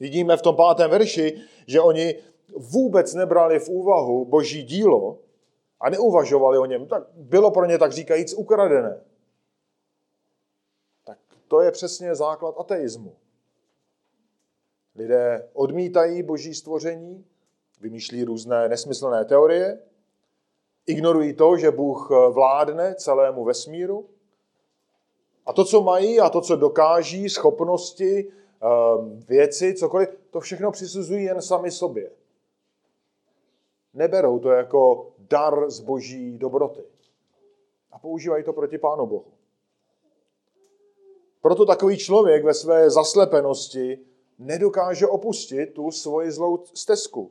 Vidíme 0.00 0.36
v 0.36 0.42
tom 0.42 0.56
pátém 0.56 0.90
verši, 0.90 1.40
že 1.66 1.80
oni 1.80 2.14
vůbec 2.56 3.14
nebrali 3.14 3.58
v 3.58 3.68
úvahu 3.68 4.24
boží 4.24 4.62
dílo 4.62 5.18
a 5.80 5.90
neuvažovali 5.90 6.58
o 6.58 6.66
něm. 6.66 6.86
Tak 6.86 7.02
bylo 7.14 7.50
pro 7.50 7.64
ně 7.64 7.78
tak 7.78 7.92
říkajíc 7.92 8.34
ukradené. 8.34 9.00
Tak 11.04 11.18
to 11.48 11.60
je 11.60 11.70
přesně 11.70 12.14
základ 12.14 12.54
ateismu. 12.58 13.16
Lidé 14.96 15.48
odmítají 15.52 16.22
boží 16.22 16.54
stvoření, 16.54 17.24
vymýšlí 17.80 18.24
různé 18.24 18.68
nesmyslné 18.68 19.24
teorie, 19.24 19.78
ignorují 20.86 21.34
to, 21.34 21.56
že 21.56 21.70
Bůh 21.70 22.10
vládne 22.30 22.94
celému 22.94 23.44
vesmíru 23.44 24.08
a 25.46 25.52
to, 25.52 25.64
co 25.64 25.82
mají 25.82 26.20
a 26.20 26.30
to, 26.30 26.40
co 26.40 26.56
dokáží, 26.56 27.28
schopnosti, 27.28 28.32
ehm, 28.62 29.20
věci, 29.28 29.74
cokoliv, 29.74 30.08
to 30.30 30.40
všechno 30.40 30.70
přisuzují 30.70 31.24
jen 31.24 31.42
sami 31.42 31.70
sobě. 31.70 32.10
Neberou 33.94 34.38
to 34.38 34.50
jako 34.50 35.12
dar 35.18 35.70
z 35.70 35.80
boží 35.80 36.38
dobroty. 36.38 36.82
A 37.92 37.98
používají 37.98 38.44
to 38.44 38.52
proti 38.52 38.78
Pánu 38.78 39.06
Bohu. 39.06 39.32
Proto 41.40 41.66
takový 41.66 41.98
člověk 41.98 42.44
ve 42.44 42.54
své 42.54 42.90
zaslepenosti 42.90 43.98
nedokáže 44.38 45.06
opustit 45.06 45.74
tu 45.74 45.90
svoji 45.90 46.30
zlou 46.30 46.64
stezku. 46.74 47.30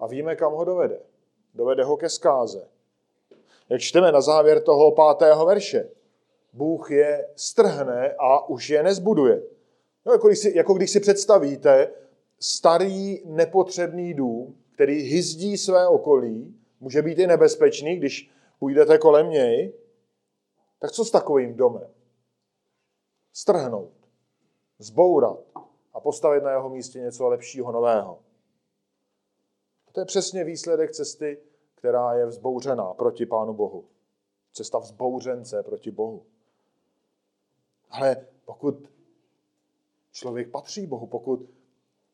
A 0.00 0.06
víme, 0.06 0.36
kam 0.36 0.52
ho 0.52 0.64
dovede. 0.64 1.00
Dovede 1.54 1.84
ho 1.84 1.96
ke 1.96 2.08
zkáze. 2.08 2.68
Jak 3.68 3.80
čteme 3.80 4.12
na 4.12 4.20
závěr 4.20 4.62
toho 4.62 4.92
pátého 4.92 5.46
verše. 5.46 5.90
Bůh 6.52 6.90
je 6.90 7.28
strhne 7.36 8.14
a 8.18 8.48
už 8.48 8.70
je 8.70 8.82
nezbuduje. 8.82 9.42
No, 10.06 10.12
jako, 10.12 10.26
když 10.26 10.38
si, 10.38 10.56
jako 10.56 10.74
když 10.74 10.90
si 10.90 11.00
představíte 11.00 11.92
starý 12.40 13.22
nepotřebný 13.24 14.14
dům, 14.14 14.56
který 14.74 14.94
hyzdí 14.94 15.58
své 15.58 15.88
okolí, 15.88 16.54
může 16.80 17.02
být 17.02 17.18
i 17.18 17.26
nebezpečný, 17.26 17.96
když 17.96 18.30
půjdete 18.58 18.98
kolem 18.98 19.30
něj, 19.30 19.72
tak 20.78 20.92
co 20.92 21.04
s 21.04 21.10
takovým 21.10 21.54
domem? 21.54 21.90
Strhnout, 23.32 23.92
zbourat, 24.78 25.40
postavit 26.08 26.42
na 26.42 26.50
jeho 26.50 26.68
místě 26.68 26.98
něco 27.00 27.28
lepšího, 27.28 27.72
nového. 27.72 28.18
To 29.92 30.00
je 30.00 30.06
přesně 30.06 30.44
výsledek 30.44 30.92
cesty, 30.92 31.38
která 31.74 32.14
je 32.14 32.26
vzbouřená 32.26 32.94
proti 32.94 33.26
Pánu 33.26 33.52
Bohu. 33.52 33.84
Cesta 34.52 34.78
vzbouřence 34.78 35.62
proti 35.62 35.90
Bohu. 35.90 36.22
Ale 37.90 38.26
pokud 38.44 38.88
člověk 40.12 40.50
patří 40.50 40.86
Bohu, 40.86 41.06
pokud 41.06 41.50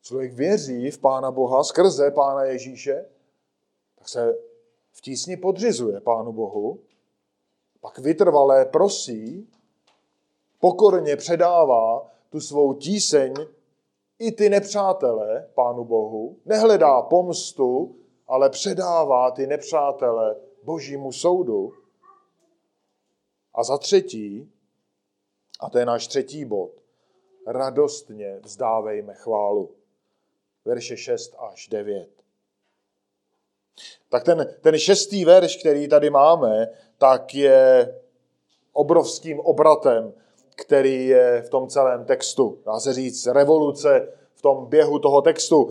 člověk 0.01 0.33
věří 0.33 0.91
v 0.91 0.99
Pána 0.99 1.31
Boha 1.31 1.63
skrze 1.63 2.11
Pána 2.11 2.43
Ježíše, 2.43 3.05
tak 3.95 4.09
se 4.09 4.35
v 4.91 5.01
tísni 5.01 5.37
podřizuje 5.37 6.01
Pánu 6.01 6.33
Bohu, 6.33 6.79
pak 7.81 7.99
vytrvalé 7.99 8.65
prosí, 8.65 9.49
pokorně 10.59 11.15
předává 11.15 12.11
tu 12.29 12.41
svou 12.41 12.73
tíseň 12.73 13.33
i 14.19 14.31
ty 14.31 14.49
nepřátelé 14.49 15.49
Pánu 15.55 15.83
Bohu, 15.83 16.39
nehledá 16.45 17.01
pomstu, 17.01 17.95
ale 18.27 18.49
předává 18.49 19.31
ty 19.31 19.47
nepřátele 19.47 20.35
Božímu 20.63 21.11
soudu. 21.11 21.73
A 23.53 23.63
za 23.63 23.77
třetí, 23.77 24.51
a 25.59 25.69
to 25.69 25.77
je 25.77 25.85
náš 25.85 26.07
třetí 26.07 26.45
bod, 26.45 26.71
radostně 27.47 28.39
vzdávejme 28.43 29.13
chválu. 29.13 29.75
Verše 30.65 30.97
6 30.97 31.35
až 31.39 31.67
9. 31.67 32.09
Tak 34.09 34.23
ten, 34.23 34.55
ten 34.61 34.77
šestý 34.77 35.25
verš, 35.25 35.57
který 35.57 35.87
tady 35.87 36.09
máme, 36.09 36.67
tak 36.97 37.35
je 37.35 37.95
obrovským 38.73 39.39
obratem 39.39 40.13
který 40.55 41.07
je 41.07 41.41
v 41.41 41.49
tom 41.49 41.67
celém 41.67 42.05
textu. 42.05 42.59
Dá 42.65 42.79
se 42.79 42.93
říct 42.93 43.27
revoluce 43.27 44.13
v 44.33 44.41
tom 44.41 44.65
běhu 44.65 44.99
toho 44.99 45.21
textu. 45.21 45.69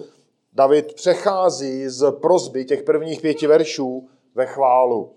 David 0.52 0.94
přechází 0.94 1.88
z 1.88 2.12
prozby 2.12 2.64
těch 2.64 2.82
prvních 2.82 3.20
pěti 3.20 3.46
veršů 3.46 4.08
ve 4.34 4.46
chválu. 4.46 5.12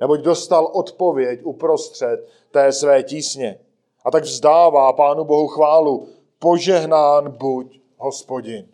Neboť 0.00 0.20
dostal 0.20 0.70
odpověď 0.72 1.40
uprostřed 1.44 2.28
té 2.50 2.72
své 2.72 3.02
tísně. 3.02 3.60
A 4.04 4.10
tak 4.10 4.24
vzdává 4.24 4.92
Pánu 4.92 5.24
Bohu 5.24 5.48
chválu. 5.48 6.08
Požehnán 6.38 7.30
buď 7.30 7.80
hospodin. 7.96 8.68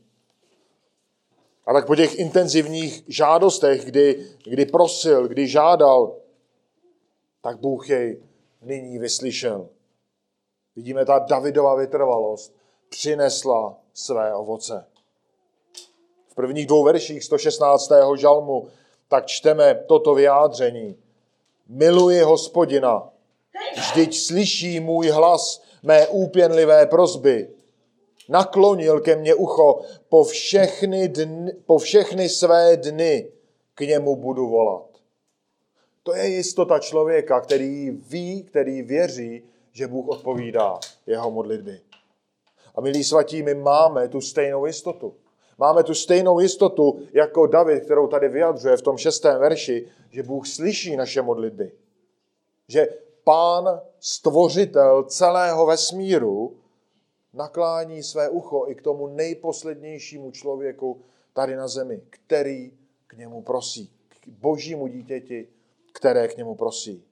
A 1.66 1.73
tak 1.73 1.87
po 1.87 1.97
těch 1.97 2.18
intenzivních 2.18 3.05
žádostech, 3.09 3.85
kdy, 3.85 4.27
kdy 4.44 4.66
prosil, 4.66 5.29
kdy 5.29 5.49
žádal, 5.49 6.16
tak 7.42 7.61
Bůh 7.61 7.88
jej 7.90 8.23
nyní 8.62 8.99
vyslyšel. 8.99 9.68
Vidíme, 10.77 11.05
ta 11.05 11.19
Davidova 11.19 11.75
vytrvalost 11.75 12.55
přinesla 12.89 13.79
své 13.93 14.35
ovoce. 14.35 14.87
V 16.29 16.35
prvních 16.35 16.67
dvou 16.67 16.85
verších 16.85 17.25
116. 17.25 17.91
žalmu 18.17 18.69
tak 19.09 19.27
čteme 19.27 19.85
toto 19.87 20.15
vyjádření. 20.15 20.97
Miluji 21.69 22.21
hospodina, 22.21 23.11
vždyť 23.77 24.17
slyší 24.17 24.81
můj 24.81 25.09
hlas, 25.09 25.63
mé 25.83 26.07
úpěnlivé 26.07 26.87
prozby. 26.87 27.51
Naklonil 28.29 29.01
ke 29.01 29.17
mně 29.17 29.35
ucho, 29.35 29.81
po 30.09 30.25
všechny, 30.25 31.09
dny, 31.09 31.53
po 31.67 31.79
všechny 31.79 32.29
své 32.29 32.77
dny 32.77 33.33
k 33.75 33.81
němu 33.81 34.17
budu 34.17 34.49
volat. 34.49 34.87
To 36.03 36.15
je 36.15 36.29
jistota 36.29 36.79
člověka, 36.79 37.41
který 37.41 37.91
ví, 37.91 38.43
který 38.43 38.83
věří, 38.83 39.43
že 39.75 39.87
Bůh 39.87 40.09
odpovídá 40.09 40.79
jeho 41.07 41.31
modlitby. 41.31 41.81
A 42.75 42.81
milí 42.81 43.05
svatí, 43.05 43.43
my 43.43 43.55
máme 43.55 44.09
tu 44.09 44.21
stejnou 44.21 44.67
jistotu. 44.67 45.15
Máme 45.59 45.83
tu 45.83 45.95
stejnou 45.95 46.41
jistotu 46.41 46.99
jako 47.13 47.47
David, 47.47 47.85
kterou 47.85 48.07
tady 48.07 48.29
vyjadřuje 48.29 48.77
v 48.77 48.83
tom 48.83 48.97
šestém 48.97 49.41
verši, 49.41 49.89
že 50.11 50.23
Bůh 50.23 50.47
slyší 50.47 50.97
naše 50.97 51.23
modlitby. 51.23 51.73
Že 52.69 52.89
pán, 53.25 53.81
stvořitel 54.01 55.05
celého 55.05 55.67
vesmíru, 55.67 56.57
naklání 57.33 58.03
své 58.03 58.29
ucho 58.29 58.67
i 58.69 58.75
k 58.75 58.83
tomu 58.83 59.07
nejposlednějšímu 59.07 60.31
člověku 60.31 61.03
tady 61.33 61.57
na 61.57 61.69
zemi, 61.69 62.03
který 62.11 62.73
k 63.07 63.17
němu 63.17 63.43
prosí. 63.43 63.91
K 64.21 64.29
božímu 64.29 64.87
dítěti, 64.87 65.49
které 65.93 66.29
k 66.29 66.37
němu 66.37 66.55
prosí. 66.55 67.05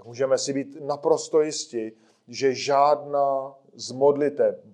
Tak 0.00 0.06
můžeme 0.06 0.38
si 0.38 0.52
být 0.52 0.76
naprosto 0.80 1.40
jisti, 1.40 1.92
že 2.28 2.54
žádná 2.54 3.54
z 3.74 3.92
modliteb 3.92 4.64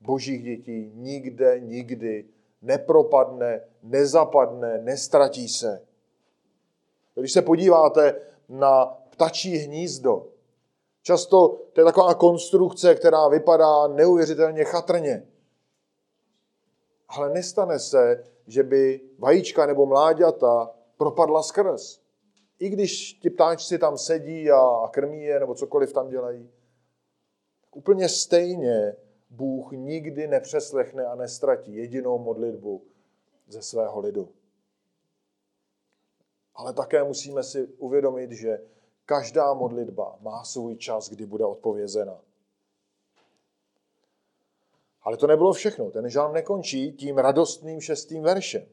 božích 0.00 0.42
dětí 0.42 0.92
nikde, 0.94 1.60
nikdy 1.60 2.28
nepropadne, 2.62 3.60
nezapadne, 3.82 4.78
nestratí 4.78 5.48
se. 5.48 5.86
Když 7.14 7.32
se 7.32 7.42
podíváte 7.42 8.20
na 8.48 8.86
ptačí 8.86 9.56
hnízdo, 9.56 10.26
často 11.02 11.48
to 11.72 11.80
je 11.80 11.84
taková 11.84 12.14
konstrukce, 12.14 12.94
která 12.94 13.28
vypadá 13.28 13.86
neuvěřitelně 13.86 14.64
chatrně. 14.64 15.26
Ale 17.08 17.30
nestane 17.30 17.78
se, 17.78 18.24
že 18.46 18.62
by 18.62 19.00
vajíčka 19.18 19.66
nebo 19.66 19.86
mláďata 19.86 20.70
propadla 20.96 21.42
skrz. 21.42 22.05
I 22.58 22.68
když 22.68 23.12
ti 23.12 23.30
ptáčci 23.30 23.78
tam 23.78 23.98
sedí 23.98 24.50
a 24.50 24.88
krmí 24.90 25.22
je, 25.22 25.40
nebo 25.40 25.54
cokoliv 25.54 25.92
tam 25.92 26.08
dělají. 26.08 26.50
Úplně 27.70 28.08
stejně 28.08 28.96
Bůh 29.30 29.72
nikdy 29.72 30.26
nepřeslechne 30.26 31.04
a 31.04 31.14
nestratí 31.14 31.74
jedinou 31.76 32.18
modlitbu 32.18 32.82
ze 33.48 33.62
svého 33.62 34.00
lidu. 34.00 34.28
Ale 36.54 36.72
také 36.72 37.04
musíme 37.04 37.42
si 37.42 37.66
uvědomit, 37.66 38.32
že 38.32 38.60
každá 39.04 39.54
modlitba 39.54 40.16
má 40.20 40.44
svůj 40.44 40.76
čas, 40.76 41.08
kdy 41.08 41.26
bude 41.26 41.44
odpovězena. 41.44 42.20
Ale 45.02 45.16
to 45.16 45.26
nebylo 45.26 45.52
všechno. 45.52 45.90
Ten 45.90 46.10
žálm 46.10 46.32
nekončí 46.32 46.92
tím 46.92 47.18
radostným 47.18 47.80
šestým 47.80 48.22
veršem. 48.22 48.66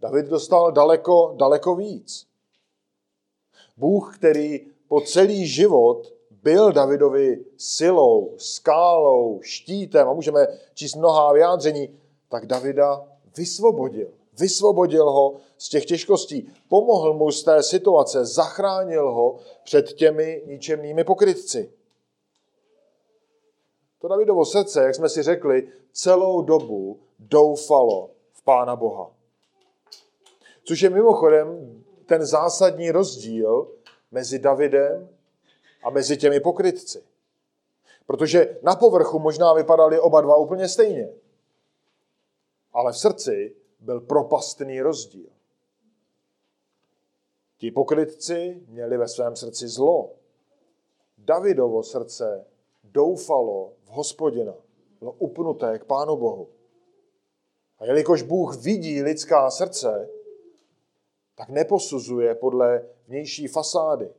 David 0.00 0.26
dostal 0.26 0.72
daleko, 0.72 1.34
daleko 1.38 1.76
víc. 1.76 2.33
Bůh, 3.76 4.18
který 4.18 4.66
po 4.88 5.00
celý 5.00 5.46
život 5.46 6.14
byl 6.30 6.72
Davidovi 6.72 7.44
silou, 7.56 8.34
skálou, 8.36 9.40
štítem, 9.42 10.08
a 10.08 10.12
můžeme 10.12 10.46
číst 10.74 10.94
mnohá 10.94 11.32
vyjádření, 11.32 11.98
tak 12.28 12.46
Davida 12.46 13.08
vysvobodil. 13.36 14.10
Vysvobodil 14.38 15.10
ho 15.10 15.34
z 15.58 15.68
těch 15.68 15.84
těžkostí, 15.84 16.52
pomohl 16.68 17.14
mu 17.14 17.30
z 17.30 17.42
té 17.42 17.62
situace, 17.62 18.24
zachránil 18.24 19.12
ho 19.12 19.38
před 19.64 19.92
těmi 19.92 20.42
ničemnými 20.46 21.04
pokrytci. 21.04 21.72
To 24.00 24.08
Davidovo 24.08 24.44
srdce, 24.44 24.82
jak 24.82 24.94
jsme 24.94 25.08
si 25.08 25.22
řekli, 25.22 25.68
celou 25.92 26.42
dobu 26.42 27.00
doufalo 27.18 28.10
v 28.32 28.42
Pána 28.42 28.76
Boha. 28.76 29.10
Což 30.64 30.82
je 30.82 30.90
mimochodem 30.90 31.83
ten 32.06 32.26
zásadní 32.26 32.90
rozdíl 32.90 33.72
mezi 34.10 34.38
Davidem 34.38 35.08
a 35.84 35.90
mezi 35.90 36.16
těmi 36.16 36.40
pokrytci. 36.40 37.02
Protože 38.06 38.58
na 38.62 38.76
povrchu 38.76 39.18
možná 39.18 39.52
vypadali 39.52 40.00
oba 40.00 40.20
dva 40.20 40.36
úplně 40.36 40.68
stejně. 40.68 41.08
Ale 42.72 42.92
v 42.92 42.98
srdci 42.98 43.56
byl 43.80 44.00
propastný 44.00 44.80
rozdíl. 44.80 45.30
Ti 47.56 47.70
pokrytci 47.70 48.62
měli 48.68 48.96
ve 48.96 49.08
svém 49.08 49.36
srdci 49.36 49.68
zlo. 49.68 50.12
Davidovo 51.18 51.82
srdce 51.82 52.44
doufalo 52.84 53.72
v 53.84 53.88
hospodina. 53.88 54.54
Bylo 55.00 55.12
upnuté 55.12 55.78
k 55.78 55.84
Pánu 55.84 56.16
Bohu. 56.16 56.48
A 57.78 57.84
jelikož 57.84 58.22
Bůh 58.22 58.56
vidí 58.56 59.02
lidská 59.02 59.50
srdce, 59.50 60.08
tak 61.34 61.48
neposuzuje 61.48 62.34
podle 62.34 62.86
vnější 63.06 63.46
fasády. 63.46 64.10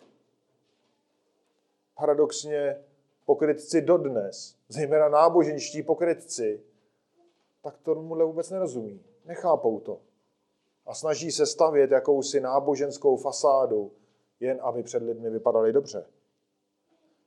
Paradoxně 1.95 2.83
pokrytci 3.25 3.81
dodnes, 3.81 4.55
zejména 4.69 5.09
náboženští 5.09 5.83
pokrytci, 5.83 6.61
tak 7.61 7.77
tomuhle 7.77 8.25
vůbec 8.25 8.49
nerozumí. 8.49 9.01
Nechápou 9.25 9.79
to. 9.79 9.99
A 10.85 10.93
snaží 10.93 11.31
se 11.31 11.45
stavět 11.45 11.91
jakousi 11.91 12.39
náboženskou 12.39 13.17
fasádu, 13.17 13.91
jen 14.39 14.59
aby 14.61 14.83
před 14.83 15.03
lidmi 15.03 15.29
vypadali 15.29 15.73
dobře. 15.73 16.05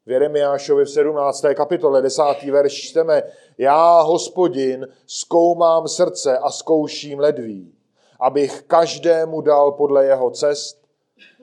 V 0.06 0.10
Jeremiášovi 0.10 0.84
v 0.84 0.90
17. 0.90 1.44
kapitole 1.54 2.02
10. 2.02 2.22
verš 2.50 2.72
čteme 2.72 3.22
Já, 3.58 4.00
hospodin, 4.00 4.88
zkoumám 5.06 5.88
srdce 5.88 6.38
a 6.38 6.50
zkouším 6.50 7.18
ledví, 7.18 7.77
abych 8.18 8.62
každému 8.62 9.40
dal 9.40 9.72
podle 9.72 10.04
jeho 10.06 10.30
cest 10.30 10.88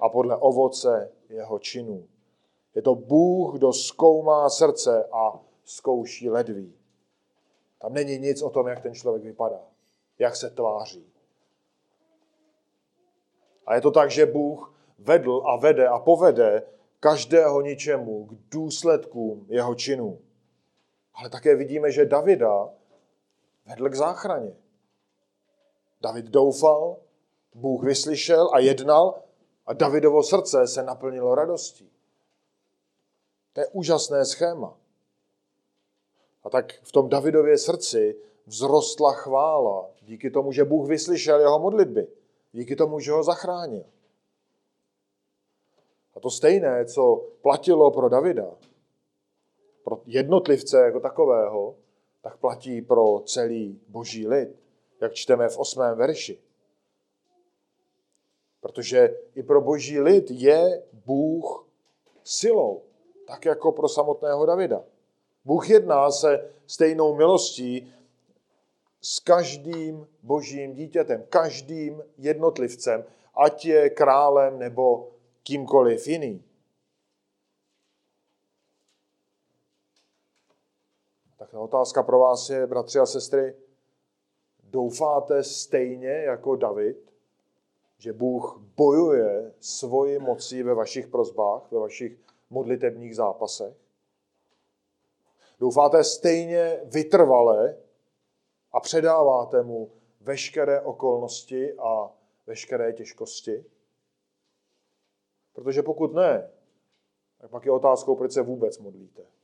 a 0.01 0.09
podle 0.09 0.37
ovoce 0.37 1.11
jeho 1.29 1.59
činů. 1.59 2.07
Je 2.75 2.81
to 2.81 2.95
Bůh, 2.95 3.55
kdo 3.55 3.73
zkoumá 3.73 4.49
srdce 4.49 5.07
a 5.11 5.39
zkouší 5.63 6.29
ledví. 6.29 6.73
Tam 7.81 7.93
není 7.93 8.17
nic 8.17 8.41
o 8.41 8.49
tom, 8.49 8.67
jak 8.67 8.81
ten 8.81 8.93
člověk 8.93 9.23
vypadá, 9.23 9.61
jak 10.19 10.35
se 10.35 10.49
tváří. 10.49 11.05
A 13.65 13.75
je 13.75 13.81
to 13.81 13.91
tak, 13.91 14.11
že 14.11 14.25
Bůh 14.25 14.75
vedl 14.99 15.43
a 15.45 15.55
vede 15.55 15.87
a 15.87 15.99
povede 15.99 16.63
každého 16.99 17.61
ničemu 17.61 18.25
k 18.25 18.33
důsledkům 18.51 19.45
jeho 19.49 19.75
činů. 19.75 20.19
Ale 21.13 21.29
také 21.29 21.55
vidíme, 21.55 21.91
že 21.91 22.05
Davida 22.05 22.69
vedl 23.65 23.89
k 23.89 23.95
záchraně. 23.95 24.55
David 26.01 26.25
doufal, 26.25 26.97
Bůh 27.55 27.83
vyslyšel 27.83 28.49
a 28.53 28.59
jednal 28.59 29.21
a 29.65 29.73
Davidovo 29.73 30.23
srdce 30.23 30.67
se 30.67 30.83
naplnilo 30.83 31.35
radostí. 31.35 31.91
To 33.53 33.61
je 33.61 33.67
úžasné 33.67 34.25
schéma. 34.25 34.77
A 36.43 36.49
tak 36.49 36.73
v 36.83 36.91
tom 36.91 37.09
Davidově 37.09 37.57
srdci 37.57 38.15
vzrostla 38.47 39.13
chvála 39.13 39.89
díky 40.01 40.31
tomu, 40.31 40.51
že 40.51 40.65
Bůh 40.65 40.89
vyslyšel 40.89 41.39
jeho 41.39 41.59
modlitby. 41.59 42.07
Díky 42.51 42.75
tomu, 42.75 42.99
že 42.99 43.11
ho 43.11 43.23
zachránil. 43.23 43.85
A 46.15 46.19
to 46.19 46.29
stejné, 46.29 46.85
co 46.85 47.25
platilo 47.41 47.91
pro 47.91 48.09
Davida, 48.09 48.51
pro 49.83 50.01
jednotlivce 50.05 50.79
jako 50.79 50.99
takového, 50.99 51.75
tak 52.21 52.37
platí 52.37 52.81
pro 52.81 53.19
celý 53.19 53.79
boží 53.87 54.27
lid, 54.27 54.49
jak 55.01 55.13
čteme 55.13 55.49
v 55.49 55.57
osmém 55.57 55.97
verši. 55.97 56.39
Protože 58.61 59.17
i 59.35 59.43
pro 59.43 59.61
boží 59.61 59.99
lid 59.99 60.31
je 60.31 60.83
Bůh 61.05 61.67
silou, 62.23 62.83
tak 63.27 63.45
jako 63.45 63.71
pro 63.71 63.89
samotného 63.89 64.45
Davida. 64.45 64.83
Bůh 65.45 65.69
jedná 65.69 66.11
se 66.11 66.51
stejnou 66.67 67.15
milostí 67.15 67.93
s 69.01 69.19
každým 69.19 70.07
božím 70.23 70.73
dítětem, 70.73 71.25
každým 71.29 72.03
jednotlivcem, 72.17 73.05
ať 73.35 73.65
je 73.65 73.89
králem 73.89 74.59
nebo 74.59 75.11
kýmkoliv 75.43 76.07
jiným. 76.07 76.43
Tak 81.37 81.51
ta 81.51 81.59
otázka 81.59 82.03
pro 82.03 82.19
vás 82.19 82.49
je, 82.49 82.67
bratři 82.67 82.99
a 82.99 83.05
sestry, 83.05 83.55
doufáte 84.75 85.43
stejně 85.43 86.09
jako 86.09 86.55
David, 86.55 87.13
že 87.97 88.13
Bůh 88.13 88.61
bojuje 88.75 89.53
svoji 89.59 90.19
mocí 90.19 90.63
ve 90.63 90.73
vašich 90.73 91.07
prozbách, 91.07 91.71
ve 91.71 91.79
vašich 91.79 92.19
modlitebních 92.49 93.15
zápasech? 93.15 93.75
Doufáte 95.59 96.03
stejně 96.03 96.81
vytrvale 96.83 97.77
a 98.71 98.79
předáváte 98.79 99.63
mu 99.63 99.91
veškeré 100.21 100.81
okolnosti 100.81 101.73
a 101.73 102.11
veškeré 102.47 102.93
těžkosti? 102.93 103.65
Protože 105.53 105.83
pokud 105.83 106.13
ne, 106.13 106.51
tak 107.37 107.51
pak 107.51 107.65
je 107.65 107.71
otázkou, 107.71 108.15
proč 108.15 108.31
se 108.31 108.41
vůbec 108.41 108.79
modlíte. 108.79 109.34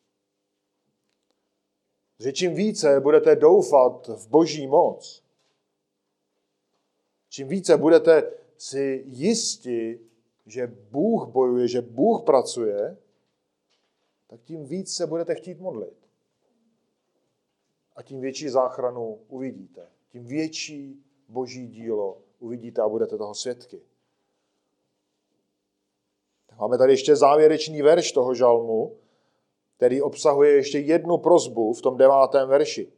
Že 2.22 2.34
čím 2.34 2.54
více 2.54 3.00
budete 3.00 3.36
doufat 3.36 4.08
v 4.08 4.28
boží 4.28 4.68
moc, 4.68 5.24
čím 7.30 7.48
více 7.48 7.78
budete 7.78 8.32
si 8.58 9.04
jisti, 9.08 10.00
že 10.46 10.68
Bůh 10.68 11.28
bojuje, 11.28 11.68
že 11.68 11.82
Bůh 11.82 12.24
pracuje, 12.24 12.98
tak 14.28 14.42
tím 14.42 14.66
víc 14.66 14.96
se 14.96 15.08
budete 15.08 15.36
chtít 15.36 15.60
modlit. 15.60 15.98
A 17.96 18.04
tím 18.04 18.22
větší 18.22 18.50
záchranu 18.50 19.20
uvidíte. 19.28 19.88
Tím 20.10 20.26
větší 20.26 21.04
boží 21.28 21.68
dílo 21.68 22.22
uvidíte 22.40 22.82
a 22.82 22.90
budete 22.90 23.18
toho 23.18 23.36
svědky. 23.36 23.82
Máme 26.58 26.78
tady 26.78 26.94
ještě 26.94 27.16
závěrečný 27.16 27.82
verš 27.82 28.12
toho 28.12 28.36
žalmu, 28.36 29.01
který 29.82 30.02
obsahuje 30.02 30.52
ještě 30.52 30.80
jednu 30.80 31.18
prozbu 31.18 31.74
v 31.74 31.82
tom 31.82 31.98
devátém 31.98 32.50
verši. 32.50 32.92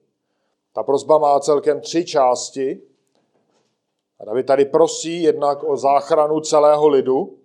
Ta 0.74 0.84
prozba 0.84 1.18
má 1.18 1.40
celkem 1.40 1.82
tři 1.82 2.06
části. 2.06 2.82
A 4.20 4.26
David 4.26 4.46
tady 4.46 4.66
prosí 4.66 5.24
jednak 5.24 5.64
o 5.64 5.78
záchranu 5.78 6.40
celého 6.40 6.88
lidu, 6.88 7.38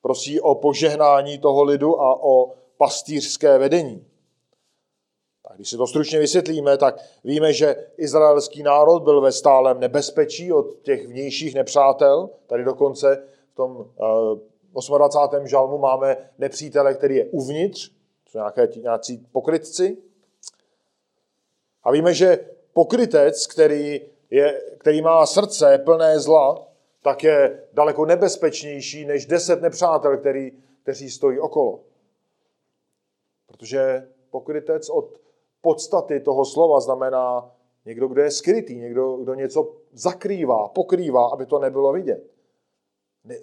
prosí 0.00 0.40
o 0.40 0.54
požehnání 0.54 1.38
toho 1.38 1.62
lidu 1.62 2.00
a 2.00 2.22
o 2.22 2.50
pastýřské 2.76 3.58
vedení. 3.58 4.06
Tak 5.42 5.56
když 5.56 5.70
si 5.70 5.76
to 5.76 5.86
stručně 5.86 6.18
vysvětlíme, 6.18 6.78
tak 6.78 6.96
víme, 7.24 7.52
že 7.52 7.76
izraelský 7.96 8.62
národ 8.62 9.02
byl 9.02 9.20
ve 9.20 9.32
stálem 9.32 9.80
nebezpečí 9.80 10.52
od 10.52 10.66
těch 10.82 11.06
vnějších 11.06 11.54
nepřátel. 11.54 12.30
Tady 12.46 12.64
dokonce 12.64 13.26
v 13.52 13.54
tom 13.54 13.90
28. 14.96 15.44
Eh, 15.44 15.48
žalmu 15.48 15.78
máme 15.78 16.16
nepřítele, 16.38 16.94
který 16.94 17.16
je 17.16 17.24
uvnitř, 17.24 18.01
jsou 18.32 18.38
nějaké, 18.38 18.68
nějací 18.80 19.26
pokrytci. 19.32 19.96
A 21.82 21.92
víme, 21.92 22.14
že 22.14 22.50
pokrytec, 22.72 23.46
který, 23.46 24.00
je, 24.30 24.60
který 24.78 25.02
má 25.02 25.26
srdce 25.26 25.78
plné 25.84 26.20
zla, 26.20 26.68
tak 27.02 27.24
je 27.24 27.64
daleko 27.72 28.06
nebezpečnější 28.06 29.04
než 29.04 29.26
deset 29.26 29.62
nepřátel, 29.62 30.16
který, 30.16 30.52
kteří 30.82 31.10
stojí 31.10 31.40
okolo. 31.40 31.80
Protože 33.46 34.08
pokrytec 34.30 34.88
od 34.88 35.20
podstaty 35.60 36.20
toho 36.20 36.44
slova 36.44 36.80
znamená 36.80 37.50
někdo, 37.84 38.08
kdo 38.08 38.22
je 38.22 38.30
skrytý, 38.30 38.76
někdo, 38.76 39.16
kdo 39.16 39.34
něco 39.34 39.76
zakrývá, 39.92 40.68
pokrývá, 40.68 41.28
aby 41.28 41.46
to 41.46 41.58
nebylo 41.58 41.92
vidět. 41.92 42.30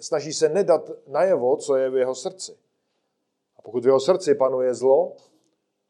Snaží 0.00 0.32
se 0.32 0.48
nedat 0.48 0.90
najevo, 1.06 1.56
co 1.56 1.76
je 1.76 1.90
v 1.90 1.96
jeho 1.96 2.14
srdci. 2.14 2.56
Pokud 3.70 3.84
v 3.84 3.86
jeho 3.86 4.00
srdci 4.00 4.34
panuje 4.34 4.74
zlo, 4.74 5.16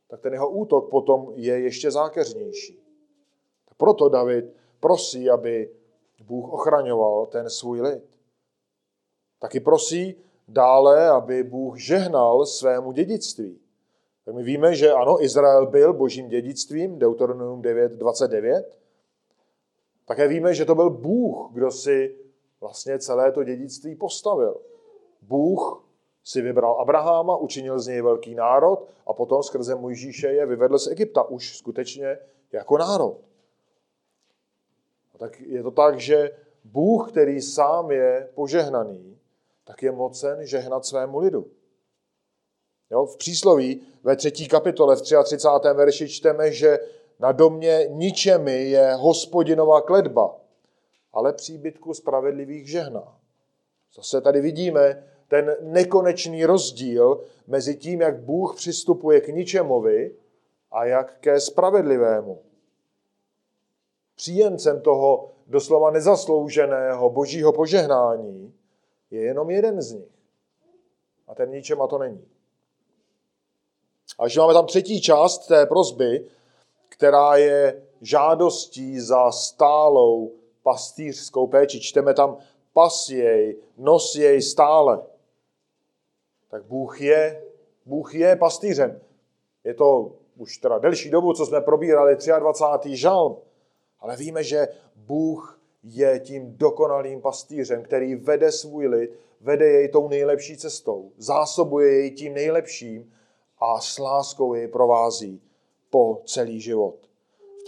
tak 0.08 0.20
ten 0.20 0.32
jeho 0.32 0.50
útok 0.50 0.90
potom 0.90 1.32
je 1.34 1.60
ještě 1.60 1.90
zákeřnější. 1.90 2.82
Proto 3.76 4.08
David 4.08 4.44
prosí, 4.80 5.30
aby 5.30 5.70
Bůh 6.24 6.52
ochraňoval 6.52 7.26
ten 7.26 7.50
svůj 7.50 7.80
lid. 7.80 8.18
Taky 9.38 9.60
prosí 9.60 10.14
dále, 10.48 11.08
aby 11.08 11.42
Bůh 11.42 11.78
žehnal 11.78 12.46
svému 12.46 12.92
dědictví. 12.92 13.60
Tak 14.24 14.34
my 14.34 14.42
víme, 14.42 14.74
že 14.74 14.92
ano, 14.92 15.24
Izrael 15.24 15.66
byl 15.66 15.92
božím 15.92 16.28
dědictvím, 16.28 16.98
Deuteronomium 16.98 17.62
9.29. 17.62 18.64
Také 20.04 20.28
víme, 20.28 20.54
že 20.54 20.64
to 20.64 20.74
byl 20.74 20.90
Bůh, 20.90 21.50
kdo 21.52 21.70
si 21.70 22.16
vlastně 22.60 22.98
celé 22.98 23.32
to 23.32 23.44
dědictví 23.44 23.94
postavil. 23.94 24.60
Bůh 25.22 25.89
si 26.24 26.42
vybral 26.42 26.80
Abraháma, 26.80 27.36
učinil 27.36 27.80
z 27.80 27.86
něj 27.86 28.02
velký 28.02 28.34
národ 28.34 28.88
a 29.06 29.12
potom 29.12 29.42
skrze 29.42 29.74
Mojžíše 29.74 30.28
je 30.28 30.46
vyvedl 30.46 30.78
z 30.78 30.86
Egypta 30.86 31.22
už 31.22 31.56
skutečně 31.56 32.18
jako 32.52 32.78
národ. 32.78 33.18
A 35.14 35.18
tak 35.18 35.40
je 35.40 35.62
to 35.62 35.70
tak, 35.70 36.00
že 36.00 36.30
Bůh, 36.64 37.10
který 37.10 37.42
sám 37.42 37.90
je 37.90 38.28
požehnaný, 38.34 39.18
tak 39.64 39.82
je 39.82 39.92
mocen 39.92 40.46
žehnat 40.46 40.86
svému 40.86 41.18
lidu. 41.18 41.46
Jo, 42.90 43.06
v 43.06 43.16
přísloví 43.16 43.82
ve 44.02 44.16
třetí 44.16 44.48
kapitole 44.48 44.96
v 44.96 45.02
33. 45.02 45.46
verši 45.74 46.08
čteme, 46.08 46.52
že 46.52 46.78
na 47.18 47.32
domě 47.32 47.86
ničemi 47.90 48.70
je 48.70 48.94
hospodinová 48.94 49.80
kledba, 49.80 50.36
ale 51.12 51.32
příbytku 51.32 51.94
spravedlivých 51.94 52.70
žehná. 52.70 53.18
Zase 53.94 54.20
tady 54.20 54.40
vidíme 54.40 55.04
ten 55.30 55.56
nekonečný 55.60 56.44
rozdíl 56.44 57.20
mezi 57.46 57.76
tím, 57.76 58.00
jak 58.00 58.20
Bůh 58.20 58.56
přistupuje 58.56 59.20
k 59.20 59.28
ničemovi 59.28 60.14
a 60.70 60.84
jak 60.84 61.18
ke 61.20 61.40
spravedlivému. 61.40 62.42
Příjemcem 64.16 64.80
toho 64.80 65.30
doslova 65.46 65.90
nezaslouženého 65.90 67.10
božího 67.10 67.52
požehnání 67.52 68.54
je 69.10 69.20
jenom 69.20 69.50
jeden 69.50 69.82
z 69.82 69.92
nich. 69.92 70.12
A 71.28 71.34
ten 71.34 71.50
ničem 71.50 71.82
a 71.82 71.86
to 71.86 71.98
není. 71.98 72.28
A 74.18 74.28
že 74.28 74.40
máme 74.40 74.52
tam 74.54 74.66
třetí 74.66 75.00
část 75.00 75.46
té 75.46 75.66
prozby, 75.66 76.26
která 76.88 77.36
je 77.36 77.82
žádostí 78.00 79.00
za 79.00 79.30
stálou 79.30 80.32
pastýřskou 80.62 81.46
péči. 81.46 81.80
Čteme 81.80 82.14
tam 82.14 82.36
pas 82.72 83.08
jej, 83.08 83.56
nos 83.76 84.14
jej 84.14 84.42
stále. 84.42 85.09
Tak 86.50 86.64
Bůh 86.64 87.00
je, 87.00 87.42
Bůh 87.86 88.14
je 88.14 88.36
pastýřem. 88.36 89.00
Je 89.64 89.74
to 89.74 90.12
už 90.36 90.58
teda 90.58 90.78
delší 90.78 91.10
dobu, 91.10 91.32
co 91.32 91.46
jsme 91.46 91.60
probírali 91.60 92.16
23. 92.38 92.96
žalm, 92.96 93.36
ale 94.00 94.16
víme, 94.16 94.44
že 94.44 94.68
Bůh 94.96 95.60
je 95.82 96.20
tím 96.20 96.56
dokonalým 96.56 97.20
pastýřem, 97.20 97.82
který 97.82 98.14
vede 98.14 98.52
svůj 98.52 98.86
lid, 98.86 99.10
vede 99.40 99.66
jej 99.66 99.88
tou 99.88 100.08
nejlepší 100.08 100.56
cestou, 100.56 101.12
zásobuje 101.16 101.92
jej 101.92 102.10
tím 102.10 102.34
nejlepším 102.34 103.12
a 103.58 103.80
s 103.80 103.98
láskou 103.98 104.54
jej 104.54 104.68
provází 104.68 105.42
po 105.90 106.22
celý 106.26 106.60
život. 106.60 106.96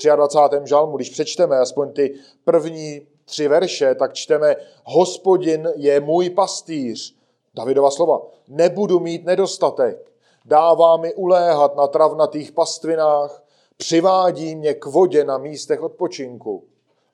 V 0.01 0.16
23. 0.16 0.68
žalmu, 0.68 0.97
když 0.97 1.11
přečteme 1.11 1.59
aspoň 1.59 1.92
ty 1.92 2.14
první 2.45 3.07
tři 3.25 3.49
verše, 3.49 3.95
tak 3.95 4.14
čteme 4.14 4.57
Hospodin 4.85 5.68
je 5.77 6.01
můj 6.01 6.31
pastýř. 6.31 7.21
Davidova 7.55 7.91
slova. 7.91 8.23
Nebudu 8.49 9.01
mít 9.01 9.25
nedostatek. 9.25 10.12
Dává 10.45 10.97
mi 10.97 11.15
uléhat 11.15 11.77
na 11.77 11.87
travnatých 11.87 12.53
pastvinách, 12.53 13.43
přivádí 13.77 14.55
mě 14.55 14.75
k 14.75 14.87
vodě 14.87 15.25
na 15.25 15.38
místech 15.38 15.83
odpočinku. 15.83 16.65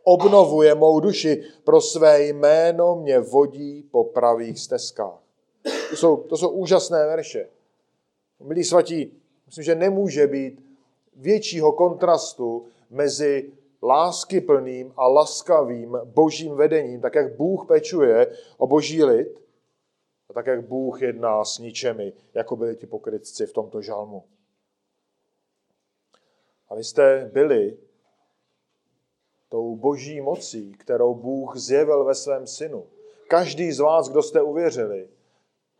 Obnovuje 0.04 0.74
mou 0.74 1.00
duši, 1.00 1.42
pro 1.64 1.80
své 1.80 2.22
jméno 2.22 2.96
mě 2.96 3.20
vodí 3.20 3.82
po 3.90 4.04
pravých 4.04 4.60
stezkách. 4.60 5.18
To 5.90 5.96
jsou, 5.96 6.16
to 6.16 6.36
jsou 6.36 6.48
úžasné 6.48 7.06
verše. 7.06 7.48
Milí 8.40 8.64
svatí, 8.64 9.12
myslím, 9.46 9.64
že 9.64 9.74
nemůže 9.74 10.26
být 10.26 10.64
většího 11.16 11.72
kontrastu 11.72 12.66
mezi 12.90 13.52
láskyplným 13.82 14.92
a 14.96 15.08
laskavým 15.08 15.98
božím 16.04 16.54
vedením, 16.54 17.00
tak 17.00 17.14
jak 17.14 17.36
Bůh 17.36 17.66
pečuje 17.66 18.32
o 18.58 18.66
boží 18.66 19.04
lid, 19.04 19.28
a 20.28 20.32
tak 20.32 20.46
jak 20.46 20.66
Bůh 20.66 21.02
jedná 21.02 21.44
s 21.44 21.58
ničemi, 21.58 22.12
jako 22.34 22.56
byli 22.56 22.76
ti 22.76 22.86
pokrytci 22.86 23.46
v 23.46 23.52
tomto 23.52 23.82
žalmu. 23.82 24.24
A 26.68 26.74
vy 26.74 26.84
jste 26.84 27.30
byli 27.32 27.78
tou 29.48 29.76
boží 29.76 30.20
mocí, 30.20 30.72
kterou 30.72 31.14
Bůh 31.14 31.56
zjevil 31.56 32.04
ve 32.04 32.14
svém 32.14 32.46
synu. 32.46 32.86
Každý 33.28 33.72
z 33.72 33.78
vás, 33.78 34.08
kdo 34.08 34.22
jste 34.22 34.42
uvěřili, 34.42 35.08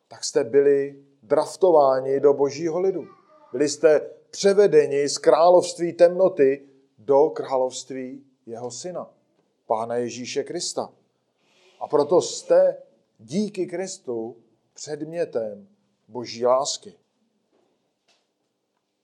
tak 0.08 0.24
jste 0.24 0.44
byli 0.44 1.04
draftováni 1.22 2.20
do 2.20 2.34
božího 2.34 2.80
lidu. 2.80 3.06
Byli 3.52 3.68
jste 3.68 4.10
převedeni 4.30 5.08
z 5.08 5.18
království 5.18 5.92
temnoty 5.92 6.68
do 6.98 7.30
království 7.30 8.24
jeho 8.46 8.70
syna, 8.70 9.10
Pána 9.66 9.96
Ježíše 9.96 10.44
Krista. 10.44 10.92
A 11.80 11.88
proto 11.88 12.20
jste 12.20 12.82
díky 13.18 13.66
Kristu 13.66 14.36
předmětem 14.74 15.68
boží 16.08 16.46
lásky. 16.46 16.98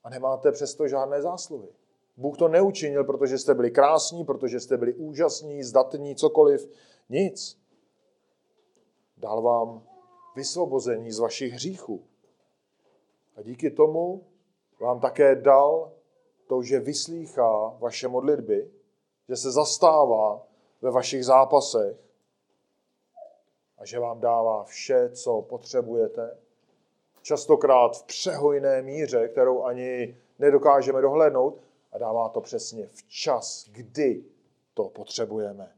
A 0.05 0.11
nemáte 0.11 0.53
přesto 0.53 0.89
žádné 0.89 1.23
zásluhy. 1.23 1.69
Bůh 2.17 2.39
to 2.39 2.49
neučinil, 2.49 3.05
protože 3.05 3.39
jste 3.39 3.55
byli 3.55 3.71
krásní, 3.71 4.25
protože 4.25 4.61
jste 4.61 4.77
byli 4.77 4.95
úžasní, 4.95 5.63
zdatní, 5.63 6.17
cokoliv. 6.17 6.71
Nic. 7.09 7.61
Dal 9.17 9.43
vám 9.43 9.87
vysvobození 10.37 11.13
z 11.13 11.19
vašich 11.19 11.53
hříchů. 11.53 12.05
A 13.37 13.43
díky 13.43 13.71
tomu 13.71 14.27
vám 14.81 15.01
také 15.01 15.35
dal 15.35 15.93
to, 16.47 16.63
že 16.63 16.81
vyslýchá 16.81 17.69
vaše 17.69 18.09
modlitby, 18.09 18.71
že 19.29 19.37
se 19.37 19.53
zastává 19.53 20.47
ve 20.83 20.91
vašich 20.91 21.25
zápasech 21.25 22.04
že 23.87 23.99
vám 23.99 24.21
dává 24.21 24.65
vše, 24.65 25.11
co 25.13 25.43
potřebujete. 25.43 26.37
Častokrát 27.23 27.97
v 27.97 28.05
přehojné 28.05 28.83
míře, 28.83 29.29
kterou 29.29 29.63
ani 29.65 30.17
nedokážeme 30.39 31.01
dohlédnout, 31.03 31.61
a 31.93 31.99
dává 31.99 32.29
to 32.29 32.41
přesně 32.41 32.87
v 32.87 33.09
čas, 33.09 33.69
kdy 33.69 34.25
to 34.75 34.89
potřebujeme. 34.89 35.77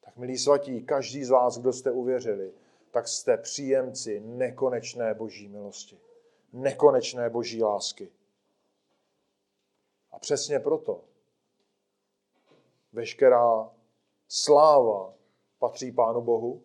Tak 0.00 0.16
milí 0.16 0.38
svatí, 0.38 0.82
každý 0.82 1.24
z 1.24 1.30
vás, 1.30 1.58
kdo 1.58 1.72
jste 1.72 1.90
uvěřili, 1.90 2.52
tak 2.90 3.08
jste 3.08 3.36
příjemci 3.36 4.20
nekonečné 4.20 5.14
boží 5.14 5.48
milosti. 5.48 5.98
nekonečné 6.52 7.30
boží 7.30 7.62
lásky. 7.62 8.12
A 10.12 10.18
přesně 10.18 10.58
proto 10.58 11.04
veškerá 12.92 13.70
sláva 14.28 15.14
patří 15.58 15.92
Pánu 15.92 16.20
Bohu 16.20 16.62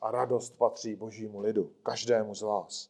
a 0.00 0.10
radost 0.10 0.58
patří 0.58 0.96
Božímu 0.96 1.40
lidu, 1.40 1.70
každému 1.82 2.34
z 2.34 2.42
vás. 2.42 2.88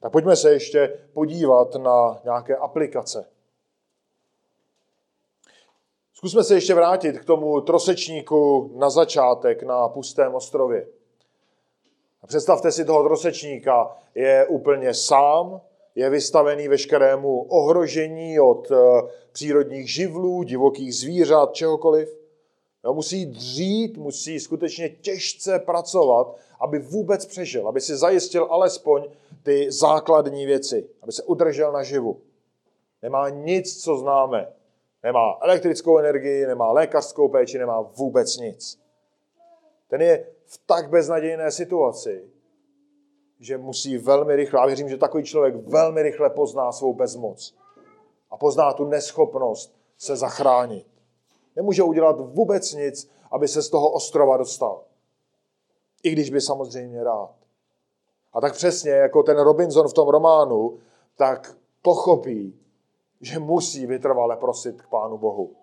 Tak 0.00 0.12
pojďme 0.12 0.36
se 0.36 0.52
ještě 0.52 0.98
podívat 1.12 1.74
na 1.74 2.20
nějaké 2.24 2.56
aplikace. 2.56 3.28
Zkusme 6.14 6.44
se 6.44 6.54
ještě 6.54 6.74
vrátit 6.74 7.18
k 7.18 7.24
tomu 7.24 7.60
trosečníku 7.60 8.72
na 8.76 8.90
začátek 8.90 9.62
na 9.62 9.88
pustém 9.88 10.34
ostrově. 10.34 10.88
Představte 12.26 12.72
si 12.72 12.84
toho 12.84 13.02
trosečníka, 13.02 13.96
je 14.14 14.46
úplně 14.46 14.94
sám, 14.94 15.60
je 15.94 16.10
vystavený 16.10 16.68
veškerému 16.68 17.42
ohrožení 17.42 18.40
od 18.40 18.70
eh, 18.70 18.76
přírodních 19.32 19.92
živlů, 19.92 20.42
divokých 20.42 20.94
zvířat, 20.94 21.52
čehokoliv. 21.52 22.21
No, 22.84 22.94
musí 22.94 23.26
dřít, 23.26 23.96
musí 23.96 24.40
skutečně 24.40 24.88
těžce 24.88 25.58
pracovat, 25.58 26.36
aby 26.60 26.78
vůbec 26.78 27.26
přežil, 27.26 27.68
aby 27.68 27.80
si 27.80 27.96
zajistil 27.96 28.48
alespoň 28.50 29.04
ty 29.42 29.72
základní 29.72 30.46
věci, 30.46 30.88
aby 31.02 31.12
se 31.12 31.22
udržel 31.22 31.72
naživu. 31.72 32.20
Nemá 33.02 33.28
nic, 33.28 33.82
co 33.82 33.96
známe. 33.96 34.52
Nemá 35.02 35.38
elektrickou 35.42 35.98
energii, 35.98 36.46
nemá 36.46 36.72
lékařskou 36.72 37.28
péči, 37.28 37.58
nemá 37.58 37.80
vůbec 37.80 38.36
nic. 38.36 38.80
Ten 39.88 40.02
je 40.02 40.26
v 40.46 40.60
tak 40.66 40.90
beznadějné 40.90 41.50
situaci, 41.50 42.24
že 43.40 43.58
musí 43.58 43.98
velmi 43.98 44.36
rychle, 44.36 44.60
a 44.60 44.66
věřím, 44.66 44.88
že 44.88 44.96
takový 44.96 45.24
člověk 45.24 45.54
velmi 45.54 46.02
rychle 46.02 46.30
pozná 46.30 46.72
svou 46.72 46.94
bezmoc 46.94 47.54
a 48.30 48.36
pozná 48.36 48.72
tu 48.72 48.84
neschopnost 48.84 49.76
se 49.98 50.16
zachránit. 50.16 50.91
Nemůže 51.56 51.82
udělat 51.82 52.20
vůbec 52.20 52.72
nic, 52.72 53.10
aby 53.30 53.48
se 53.48 53.62
z 53.62 53.70
toho 53.70 53.90
ostrova 53.90 54.36
dostal. 54.36 54.84
I 56.02 56.10
když 56.10 56.30
by 56.30 56.40
samozřejmě 56.40 57.04
rád. 57.04 57.34
A 58.32 58.40
tak 58.40 58.52
přesně 58.52 58.90
jako 58.90 59.22
ten 59.22 59.38
Robinson 59.38 59.88
v 59.88 59.92
tom 59.92 60.08
románu, 60.08 60.78
tak 61.16 61.56
pochopí, 61.82 62.60
že 63.20 63.38
musí 63.38 63.86
vytrvale 63.86 64.36
prosit 64.36 64.82
k 64.82 64.88
Pánu 64.88 65.18
Bohu. 65.18 65.56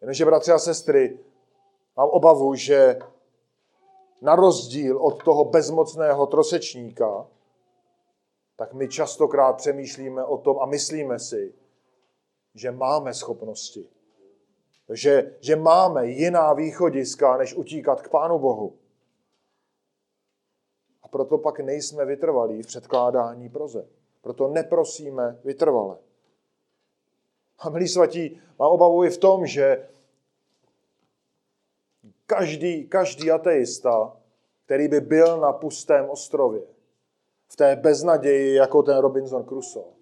Jenomže, 0.00 0.24
bratři 0.24 0.52
a 0.52 0.58
sestry, 0.58 1.18
mám 1.96 2.08
obavu, 2.08 2.54
že 2.54 2.98
na 4.20 4.36
rozdíl 4.36 4.98
od 4.98 5.22
toho 5.22 5.44
bezmocného 5.44 6.26
trosečníka, 6.26 7.26
tak 8.56 8.72
my 8.72 8.88
častokrát 8.88 9.56
přemýšlíme 9.56 10.24
o 10.24 10.38
tom 10.38 10.58
a 10.60 10.66
myslíme 10.66 11.18
si, 11.18 11.54
že 12.54 12.70
máme 12.70 13.14
schopnosti. 13.14 13.88
Že, 14.92 15.36
že 15.40 15.56
máme 15.56 16.06
jiná 16.06 16.52
východiska, 16.52 17.36
než 17.36 17.54
utíkat 17.54 18.02
k 18.02 18.08
Pánu 18.08 18.38
Bohu. 18.38 18.76
A 21.02 21.08
proto 21.08 21.38
pak 21.38 21.60
nejsme 21.60 22.04
vytrvalí 22.04 22.62
v 22.62 22.66
předkládání 22.66 23.48
proze. 23.48 23.88
Proto 24.22 24.48
neprosíme 24.48 25.40
vytrvale. 25.44 25.98
A 27.58 27.70
milí 27.70 27.88
svatí, 27.88 28.40
mám 28.58 28.70
obavu 28.70 29.04
i 29.04 29.10
v 29.10 29.18
tom, 29.18 29.46
že 29.46 29.88
každý, 32.26 32.88
každý 32.88 33.30
ateista, 33.30 34.16
který 34.64 34.88
by 34.88 35.00
byl 35.00 35.40
na 35.40 35.52
pustém 35.52 36.10
ostrově, 36.10 36.62
v 37.48 37.56
té 37.56 37.76
beznaději, 37.76 38.54
jako 38.54 38.82
ten 38.82 38.98
Robinson 38.98 39.44
Crusoe, 39.44 39.92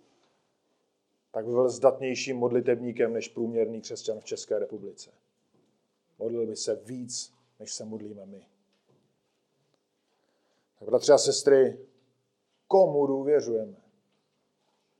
tak 1.33 1.47
by 1.47 1.51
byl 1.51 1.69
zdatnějším 1.69 2.37
modlitebníkem 2.37 3.13
než 3.13 3.29
průměrný 3.29 3.81
křesťan 3.81 4.21
v 4.21 4.25
České 4.25 4.59
republice. 4.59 5.11
Modlil 6.19 6.47
by 6.47 6.57
se 6.57 6.77
víc, 6.77 7.35
než 7.61 7.73
se 7.73 7.85
modlíme 7.85 8.27
my. 8.27 8.47
Tak 10.79 10.89
bratři 10.89 11.13
a 11.13 11.19
sestry, 11.19 11.79
komu 12.69 13.07
důvěřujeme? 13.07 13.77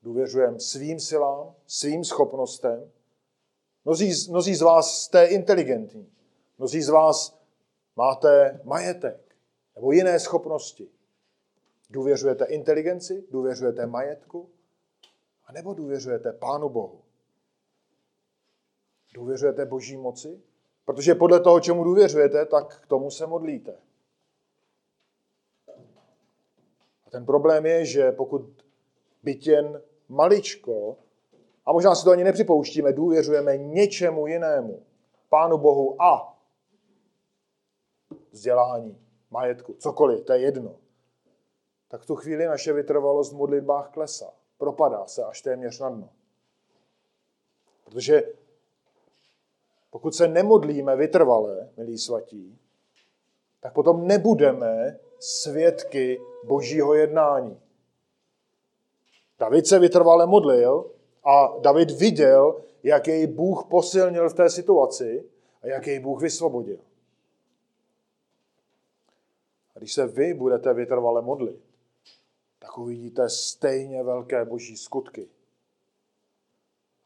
Důvěřujeme 0.03 0.61
svým 0.61 1.01
silám, 1.01 1.55
svým 1.67 2.05
schopnostem. 2.05 2.91
Mnozí, 3.85 4.31
mnozí 4.31 4.55
z 4.55 4.63
vás 4.63 5.03
jste 5.03 5.27
inteligentní. 5.27 6.13
Mnozí 6.59 6.83
z 6.83 6.89
vás 6.89 7.39
máte 7.97 8.61
majetek 8.65 9.37
nebo 9.75 9.93
jiné 9.93 10.21
schopnosti. 10.21 10.89
Důvěřujete 11.91 12.45
inteligenci, 12.45 13.25
důvěřujete 13.31 13.87
majetku, 13.87 14.51
a 15.45 15.53
nebo 15.53 15.75
důvěřujete 15.75 16.33
Pánu 16.33 16.69
Bohu. 16.69 17.03
Důvěřujete 19.15 19.67
Boží 19.67 19.97
moci? 19.97 20.43
Protože 20.85 21.15
podle 21.15 21.41
toho, 21.41 21.61
čemu 21.61 21.85
důvěřujete, 21.85 22.47
tak 22.47 22.81
k 22.81 22.87
tomu 22.87 23.11
se 23.11 23.27
modlíte. 23.27 23.79
A 27.07 27.11
ten 27.11 27.27
problém 27.27 27.67
je, 27.67 27.87
že 27.87 28.13
pokud 28.13 28.65
byt 29.23 29.47
jen 29.47 29.83
maličko, 30.09 30.97
a 31.67 31.73
možná 31.73 31.95
si 31.95 32.05
to 32.05 32.11
ani 32.11 32.25
nepřipouštíme, 32.25 32.93
důvěřujeme 32.93 33.57
něčemu 33.57 34.27
jinému, 34.27 34.83
Pánu 35.29 35.59
Bohu 35.59 36.03
a 36.03 36.39
vzdělání, 38.31 39.07
majetku, 39.31 39.75
cokoliv, 39.75 40.25
to 40.25 40.33
je 40.33 40.41
jedno, 40.41 40.77
tak 41.89 42.07
tu 42.07 42.17
chvíli 42.17 42.47
naše 42.47 42.73
vytrvalost 42.73 43.33
v 43.33 43.37
modlitbách 43.37 43.91
klesá. 43.91 44.33
Propadá 44.63 45.07
se 45.07 45.25
až 45.25 45.43
téměř 45.43 45.81
na 45.81 45.89
dno. 45.89 46.09
Protože 47.85 48.23
pokud 49.91 50.15
se 50.15 50.29
nemodlíme 50.29 50.97
vytrvalé, 50.97 51.71
milí 51.77 51.99
svatí, 51.99 52.59
tak 53.61 53.73
potom 53.73 54.07
nebudeme 54.07 54.99
svědky 55.19 56.21
božího 56.45 56.95
jednání. 56.95 57.61
David 59.39 59.67
se 59.67 59.79
vytrvale 59.79 60.27
modlil 60.27 60.91
a 61.25 61.59
David 61.61 61.91
viděl, 61.91 62.65
jak 62.83 63.09
jej 63.09 63.27
Bůh 63.27 63.67
posilnil 63.71 64.31
v 64.31 64.35
té 64.35 64.51
situaci 64.51 65.25
a 65.63 65.67
jak 65.67 65.87
jej 65.87 65.99
Bůh 65.99 66.23
vysvobodil. 66.23 66.79
A 69.77 69.79
když 69.79 69.93
se 69.93 70.07
vy 70.07 70.35
budete 70.35 70.75
vytrvale 70.75 71.23
modlit, 71.23 71.72
tak 72.63 72.79
uvidíte 72.79 73.29
stejně 73.29 74.03
velké 74.03 74.45
boží 74.45 74.77
skutky. 74.77 75.29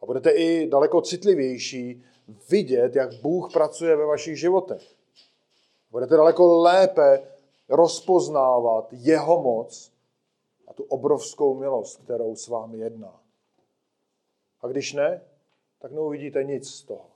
A 0.03 0.07
budete 0.07 0.31
i 0.31 0.69
daleko 0.69 1.03
citlivější 1.03 2.05
vidět, 2.51 2.97
jak 2.97 3.15
Bůh 3.15 3.53
pracuje 3.53 3.97
ve 3.97 4.07
vašich 4.07 4.39
životech. 4.39 4.95
Budete 5.91 6.17
daleko 6.17 6.59
lépe 6.59 7.23
rozpoznávat 7.69 8.89
jeho 8.93 9.43
moc 9.43 9.93
a 10.69 10.73
tu 10.73 10.83
obrovskou 10.83 11.55
milost, 11.55 12.03
kterou 12.05 12.37
s 12.37 12.49
vámi 12.49 12.79
jedná. 12.79 13.21
A 14.61 14.67
když 14.67 14.93
ne, 14.93 15.21
tak 15.79 15.93
neuvidíte 15.93 16.45
nic 16.45 16.69
z 16.71 16.83
toho. 16.83 17.07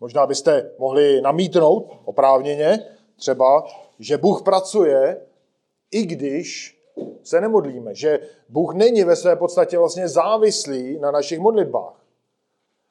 Možná 0.00 0.26
byste 0.26 0.70
mohli 0.78 1.20
namítnout 1.20 1.98
oprávněně 2.04 2.96
třeba, 3.16 3.66
že 3.98 4.18
Bůh 4.18 4.42
pracuje, 4.42 5.26
i 5.90 6.06
když 6.06 6.78
se 7.22 7.40
nemodlíme, 7.40 7.94
že 7.94 8.18
Bůh 8.48 8.74
není 8.74 9.04
ve 9.04 9.16
své 9.16 9.36
podstatě 9.36 9.78
vlastně 9.78 10.08
závislý 10.08 10.98
na 10.98 11.10
našich 11.10 11.38
modlitbách. 11.38 12.04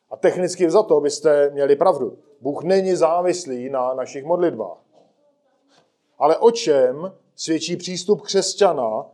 A 0.09 0.17
technicky 0.17 0.71
za 0.71 0.83
to 0.83 1.01
byste 1.01 1.49
měli 1.49 1.75
pravdu. 1.75 2.19
Bůh 2.41 2.63
není 2.63 2.95
závislý 2.95 3.69
na 3.69 3.93
našich 3.93 4.25
modlitbách. 4.25 4.77
Ale 6.17 6.37
o 6.37 6.51
čem 6.51 7.13
svědčí 7.35 7.77
přístup 7.77 8.21
křesťana, 8.21 9.05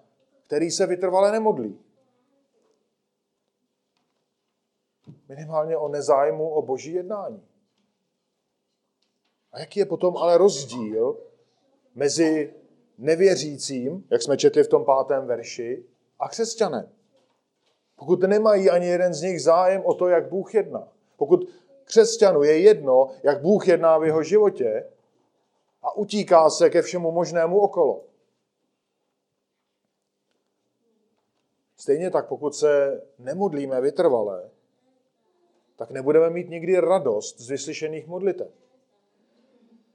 který 0.45 0.71
se 0.71 0.85
vytrvale 0.85 1.31
nemodlí? 1.31 1.79
Minimálně 5.29 5.77
o 5.77 5.87
nezájmu 5.87 6.49
o 6.49 6.61
boží 6.61 6.93
jednání. 6.93 7.43
A 9.51 9.59
jaký 9.59 9.79
je 9.79 9.85
potom 9.85 10.17
ale 10.17 10.37
rozdíl 10.37 11.17
mezi 11.95 12.53
nevěřícím, 13.03 14.07
jak 14.09 14.21
jsme 14.21 14.37
četli 14.37 14.63
v 14.63 14.67
tom 14.67 14.85
pátém 14.85 15.25
verši, 15.25 15.83
a 16.19 16.29
křesťanem? 16.29 16.89
Pokud 17.95 18.21
nemají 18.21 18.69
ani 18.69 18.87
jeden 18.87 19.13
z 19.13 19.21
nich 19.21 19.41
zájem 19.41 19.81
o 19.85 19.93
to, 19.93 20.07
jak 20.07 20.29
Bůh 20.29 20.53
jedná. 20.53 20.87
Pokud 21.17 21.49
křesťanu 21.83 22.43
je 22.43 22.59
jedno, 22.59 23.09
jak 23.23 23.41
Bůh 23.41 23.67
jedná 23.67 23.97
v 23.97 24.03
jeho 24.03 24.23
životě 24.23 24.85
a 25.81 25.95
utíká 25.95 26.49
se 26.49 26.69
ke 26.69 26.81
všemu 26.81 27.11
možnému 27.11 27.59
okolo. 27.59 28.03
Stejně 31.77 32.09
tak, 32.09 32.27
pokud 32.27 32.55
se 32.55 33.01
nemodlíme 33.19 33.81
vytrvalé, 33.81 34.49
tak 35.75 35.91
nebudeme 35.91 36.29
mít 36.29 36.49
nikdy 36.49 36.79
radost 36.79 37.39
z 37.39 37.49
vyslyšených 37.49 38.07
modlitev. 38.07 38.47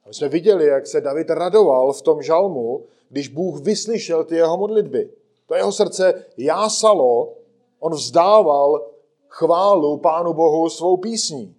My 0.06 0.14
jsme 0.14 0.28
viděli, 0.28 0.66
jak 0.66 0.86
se 0.86 1.00
David 1.00 1.30
radoval 1.30 1.92
v 1.92 2.02
tom 2.02 2.22
žalmu, 2.22 2.86
když 3.08 3.28
Bůh 3.28 3.60
vyslyšel 3.60 4.24
ty 4.24 4.36
jeho 4.36 4.56
modlitby. 4.56 5.12
To 5.46 5.54
jeho 5.54 5.72
srdce 5.72 6.24
jásalo, 6.36 7.36
on 7.78 7.92
vzdával 7.92 8.90
chválu 9.28 9.98
Pánu 9.98 10.32
Bohu 10.32 10.70
svou 10.70 10.96
písní. 10.96 11.56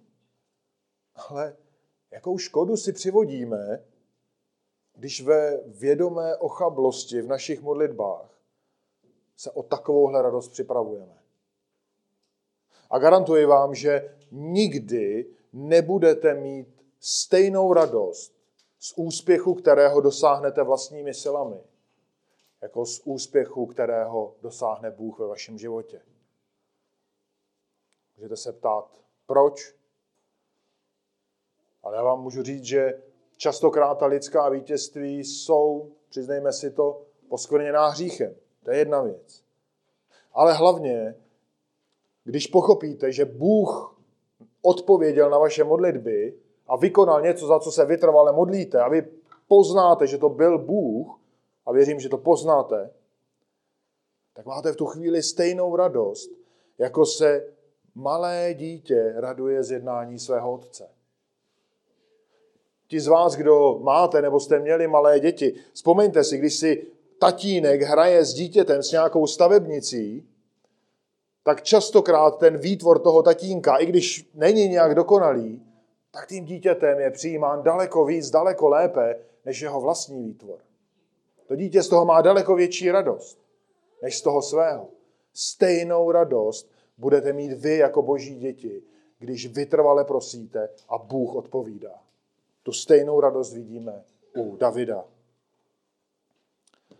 Ale 1.28 1.56
jakou 2.10 2.38
škodu 2.38 2.76
si 2.76 2.92
přivodíme, 2.92 3.84
když 4.94 5.22
ve 5.22 5.60
vědomé 5.66 6.36
ochablosti 6.36 7.22
v 7.22 7.26
našich 7.26 7.62
modlitbách 7.62 8.40
se 9.36 9.50
o 9.50 9.62
takovouhle 9.62 10.22
radost 10.22 10.48
připravujeme. 10.48 11.18
A 12.90 12.98
garantuji 12.98 13.46
vám, 13.46 13.74
že 13.74 14.16
nikdy 14.30 15.26
nebudete 15.52 16.34
mít 16.34 16.68
stejnou 17.00 17.72
radost 17.72 18.39
z 18.80 18.92
úspěchu, 18.96 19.54
kterého 19.54 20.00
dosáhnete 20.00 20.62
vlastními 20.62 21.14
silami, 21.14 21.60
jako 22.60 22.86
z 22.86 23.00
úspěchu, 23.04 23.66
kterého 23.66 24.34
dosáhne 24.42 24.90
Bůh 24.90 25.18
ve 25.18 25.26
vašem 25.26 25.58
životě. 25.58 26.02
Můžete 28.16 28.36
se 28.36 28.52
ptát, 28.52 29.00
proč? 29.26 29.74
Ale 31.82 31.96
já 31.96 32.02
vám 32.02 32.22
můžu 32.22 32.42
říct, 32.42 32.64
že 32.64 33.02
častokrát 33.36 33.98
ta 33.98 34.06
lidská 34.06 34.48
vítězství 34.48 35.24
jsou, 35.24 35.92
přiznejme 36.08 36.52
si 36.52 36.70
to, 36.70 37.06
poskvrněná 37.28 37.88
hříchem. 37.88 38.34
To 38.64 38.70
je 38.70 38.78
jedna 38.78 39.02
věc. 39.02 39.44
Ale 40.32 40.52
hlavně, 40.52 41.14
když 42.24 42.46
pochopíte, 42.46 43.12
že 43.12 43.24
Bůh 43.24 44.00
odpověděl 44.62 45.30
na 45.30 45.38
vaše 45.38 45.64
modlitby 45.64 46.38
a 46.70 46.76
vykonal 46.76 47.22
něco, 47.22 47.46
za 47.46 47.60
co 47.60 47.72
se 47.72 47.84
vytrvale 47.84 48.32
modlíte 48.32 48.80
a 48.80 48.88
vy 48.88 49.08
poznáte, 49.48 50.06
že 50.06 50.18
to 50.18 50.28
byl 50.28 50.58
Bůh, 50.58 51.18
a 51.66 51.72
věřím, 51.72 52.00
že 52.00 52.08
to 52.08 52.18
poznáte, 52.18 52.90
tak 54.34 54.46
máte 54.46 54.72
v 54.72 54.76
tu 54.76 54.86
chvíli 54.86 55.22
stejnou 55.22 55.76
radost, 55.76 56.30
jako 56.78 57.06
se 57.06 57.46
malé 57.94 58.54
dítě 58.54 59.14
raduje 59.16 59.62
z 59.62 59.70
jednání 59.70 60.18
svého 60.18 60.52
otce. 60.52 60.88
Ti 62.86 63.00
z 63.00 63.06
vás, 63.06 63.34
kdo 63.34 63.78
máte 63.82 64.22
nebo 64.22 64.40
jste 64.40 64.58
měli 64.58 64.86
malé 64.86 65.20
děti, 65.20 65.54
vzpomeňte 65.72 66.24
si, 66.24 66.38
když 66.38 66.56
si 66.56 66.86
tatínek 67.18 67.82
hraje 67.82 68.24
s 68.24 68.34
dítětem 68.34 68.82
s 68.82 68.92
nějakou 68.92 69.26
stavebnicí, 69.26 70.28
tak 71.42 71.62
častokrát 71.62 72.38
ten 72.38 72.58
výtvor 72.58 72.98
toho 72.98 73.22
tatínka, 73.22 73.76
i 73.76 73.86
když 73.86 74.30
není 74.34 74.68
nějak 74.68 74.94
dokonalý, 74.94 75.69
tak 76.10 76.28
tím 76.28 76.44
dítětem 76.44 77.00
je 77.00 77.10
přijímán 77.10 77.62
daleko 77.62 78.04
víc, 78.04 78.30
daleko 78.30 78.68
lépe, 78.68 79.18
než 79.44 79.60
jeho 79.60 79.80
vlastní 79.80 80.22
výtvor. 80.22 80.58
To 81.46 81.56
dítě 81.56 81.82
z 81.82 81.88
toho 81.88 82.04
má 82.04 82.20
daleko 82.20 82.54
větší 82.54 82.90
radost, 82.90 83.38
než 84.02 84.18
z 84.18 84.22
toho 84.22 84.42
svého. 84.42 84.88
Stejnou 85.34 86.10
radost 86.10 86.70
budete 86.98 87.32
mít 87.32 87.52
vy 87.52 87.76
jako 87.76 88.02
boží 88.02 88.34
děti, 88.34 88.82
když 89.18 89.46
vytrvale 89.46 90.04
prosíte 90.04 90.68
a 90.88 90.98
Bůh 90.98 91.34
odpovídá. 91.34 92.00
Tu 92.62 92.72
stejnou 92.72 93.20
radost 93.20 93.52
vidíme 93.52 94.04
u 94.36 94.56
Davida. 94.56 95.04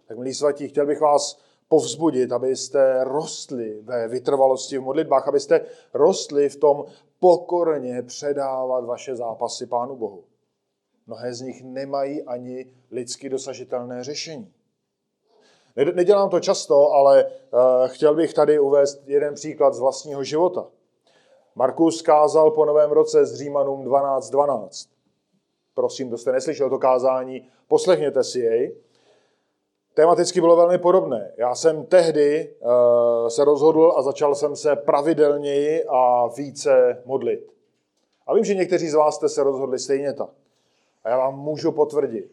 Tak 0.07 0.19
milí 0.19 0.35
svatí, 0.35 0.69
chtěl 0.69 0.87
bych 0.87 1.01
vás 1.01 1.41
povzbudit, 1.69 2.33
abyste 2.33 3.05
rostli 3.05 3.81
ve 3.83 4.09
vytrvalosti 4.09 4.79
v 4.79 4.83
modlitbách, 4.83 5.29
abyste 5.29 5.61
rostli 5.95 6.49
v 6.49 6.57
tom 6.57 6.85
pokorně 7.21 8.03
předávat 8.03 8.85
vaše 8.85 9.17
zápasy 9.17 9.67
Pánu 9.67 9.97
Bohu. 9.97 10.25
Mnohé 11.07 11.35
z 11.35 11.41
nich 11.41 11.63
nemají 11.63 12.23
ani 12.23 12.73
lidsky 12.91 13.29
dosažitelné 13.29 14.05
řešení. 14.05 14.53
Nedělám 15.95 16.31
to 16.31 16.41
často, 16.41 16.93
ale 16.93 17.25
eh, 17.25 17.89
chtěl 17.89 18.15
bych 18.15 18.35
tady 18.35 18.59
uvést 18.59 19.03
jeden 19.07 19.35
příklad 19.35 19.75
z 19.75 19.81
vlastního 19.81 20.25
života. 20.25 20.67
Markus 21.55 22.03
kázal 22.03 22.51
po 22.51 22.65
novém 22.65 22.91
roce 22.91 23.27
z 23.27 23.35
Římanům 23.35 23.85
12.12. 23.85 24.31
12. 24.31 24.89
Prosím, 25.75 26.09
kdo 26.09 26.19
jste 26.19 26.33
neslyšel 26.33 26.71
to 26.71 26.79
kázání, 26.79 27.49
poslechněte 27.69 28.25
si 28.25 28.39
jej. 28.39 28.77
Tematicky 30.01 30.41
bylo 30.41 30.57
velmi 30.57 30.79
podobné. 30.79 31.33
Já 31.37 31.55
jsem 31.55 31.87
tehdy 31.87 32.55
uh, 32.61 33.29
se 33.29 33.45
rozhodl 33.45 33.93
a 33.97 34.03
začal 34.03 34.35
jsem 34.35 34.57
se 34.57 34.77
pravidelněji 34.77 35.85
a 35.85 36.27
více 36.27 37.03
modlit. 37.05 37.53
A 38.27 38.35
vím, 38.35 38.45
že 38.45 38.55
někteří 38.55 38.89
z 38.89 38.95
vás 38.95 39.15
jste 39.15 39.29
se 39.29 39.43
rozhodli 39.43 39.79
stejně 39.79 40.13
tak. 40.13 40.31
A 41.05 41.09
já 41.09 41.19
vám 41.19 41.39
můžu 41.39 41.73
potvrdit, 41.73 42.33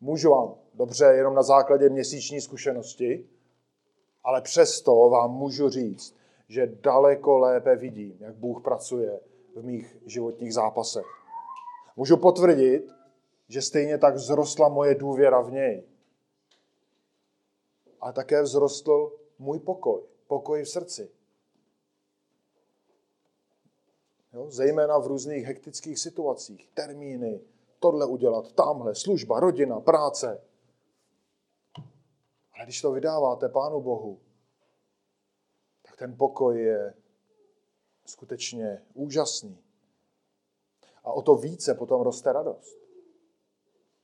můžu 0.00 0.30
vám, 0.30 0.54
dobře, 0.74 1.04
jenom 1.04 1.34
na 1.34 1.42
základě 1.42 1.88
měsíční 1.88 2.40
zkušenosti, 2.40 3.24
ale 4.24 4.40
přesto 4.40 5.08
vám 5.10 5.30
můžu 5.30 5.68
říct, 5.68 6.16
že 6.48 6.72
daleko 6.82 7.38
lépe 7.38 7.76
vidím, 7.76 8.16
jak 8.20 8.34
Bůh 8.34 8.62
pracuje 8.62 9.20
v 9.56 9.64
mých 9.64 9.96
životních 10.06 10.54
zápasech. 10.54 11.06
Můžu 11.96 12.16
potvrdit, 12.16 12.88
že 13.48 13.62
stejně 13.62 13.98
tak 13.98 14.14
vzrostla 14.14 14.68
moje 14.68 14.94
důvěra 14.94 15.40
v 15.40 15.52
něj. 15.52 15.82
A 18.00 18.12
také 18.12 18.42
vzrostl 18.42 19.12
můj 19.38 19.60
pokoj, 19.60 20.02
pokoj 20.26 20.62
v 20.62 20.68
srdci. 20.68 21.10
Jo, 24.32 24.50
zejména 24.50 24.98
v 24.98 25.06
různých 25.06 25.44
hektických 25.44 25.98
situacích, 25.98 26.68
termíny, 26.74 27.40
tohle 27.78 28.06
udělat, 28.06 28.52
tamhle, 28.52 28.94
služba, 28.94 29.40
rodina, 29.40 29.80
práce. 29.80 30.42
Ale 32.54 32.64
když 32.64 32.80
to 32.80 32.92
vydáváte 32.92 33.48
Pánu 33.48 33.80
Bohu, 33.80 34.20
tak 35.82 35.96
ten 35.96 36.16
pokoj 36.16 36.60
je 36.60 36.94
skutečně 38.06 38.82
úžasný. 38.94 39.58
A 41.04 41.12
o 41.12 41.22
to 41.22 41.34
více 41.34 41.74
potom 41.74 42.00
roste 42.00 42.32
radost. 42.32 42.78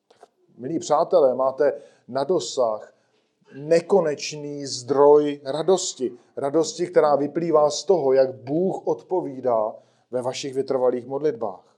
Tak, 0.08 0.28
milí 0.56 0.78
přátelé, 0.78 1.34
máte 1.34 1.82
na 2.08 2.24
dosah 2.24 2.95
nekonečný 3.54 4.66
zdroj 4.66 5.40
radosti. 5.44 6.12
Radosti, 6.36 6.86
která 6.86 7.16
vyplývá 7.16 7.70
z 7.70 7.84
toho, 7.84 8.12
jak 8.12 8.34
Bůh 8.34 8.86
odpovídá 8.86 9.74
ve 10.10 10.22
vašich 10.22 10.54
vytrvalých 10.54 11.06
modlitbách. 11.06 11.76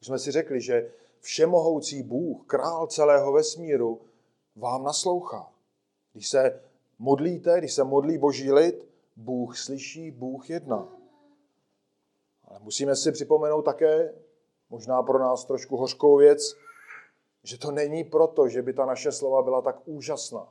Už 0.00 0.06
jsme 0.06 0.18
si 0.18 0.30
řekli, 0.30 0.60
že 0.60 0.90
všemohoucí 1.20 2.02
Bůh, 2.02 2.46
král 2.46 2.86
celého 2.86 3.32
vesmíru, 3.32 4.00
vám 4.56 4.84
naslouchá. 4.84 5.52
Když 6.12 6.28
se 6.28 6.60
modlíte, 6.98 7.58
když 7.58 7.72
se 7.72 7.84
modlí 7.84 8.18
boží 8.18 8.52
lid, 8.52 8.88
Bůh 9.16 9.58
slyší, 9.58 10.10
Bůh 10.10 10.50
jedná. 10.50 10.88
Ale 12.44 12.60
musíme 12.62 12.96
si 12.96 13.12
připomenout 13.12 13.62
také, 13.62 14.14
možná 14.70 15.02
pro 15.02 15.18
nás 15.18 15.44
trošku 15.44 15.76
hořkou 15.76 16.16
věc, 16.16 16.54
že 17.42 17.58
to 17.58 17.70
není 17.70 18.04
proto, 18.04 18.48
že 18.48 18.62
by 18.62 18.72
ta 18.72 18.86
naše 18.86 19.12
slova 19.12 19.42
byla 19.42 19.62
tak 19.62 19.76
úžasná. 19.84 20.48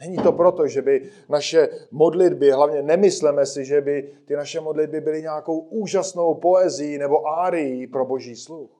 Není 0.00 0.16
to 0.16 0.32
proto, 0.32 0.68
že 0.68 0.82
by 0.82 1.10
naše 1.28 1.68
modlitby, 1.90 2.50
hlavně 2.50 2.82
nemyslíme 2.82 3.46
si, 3.46 3.64
že 3.64 3.80
by 3.80 4.18
ty 4.24 4.36
naše 4.36 4.60
modlitby 4.60 5.00
byly 5.00 5.22
nějakou 5.22 5.58
úžasnou 5.58 6.34
poezí 6.34 6.98
nebo 6.98 7.26
árií 7.26 7.86
pro 7.86 8.04
boží 8.04 8.36
sluch. 8.36 8.70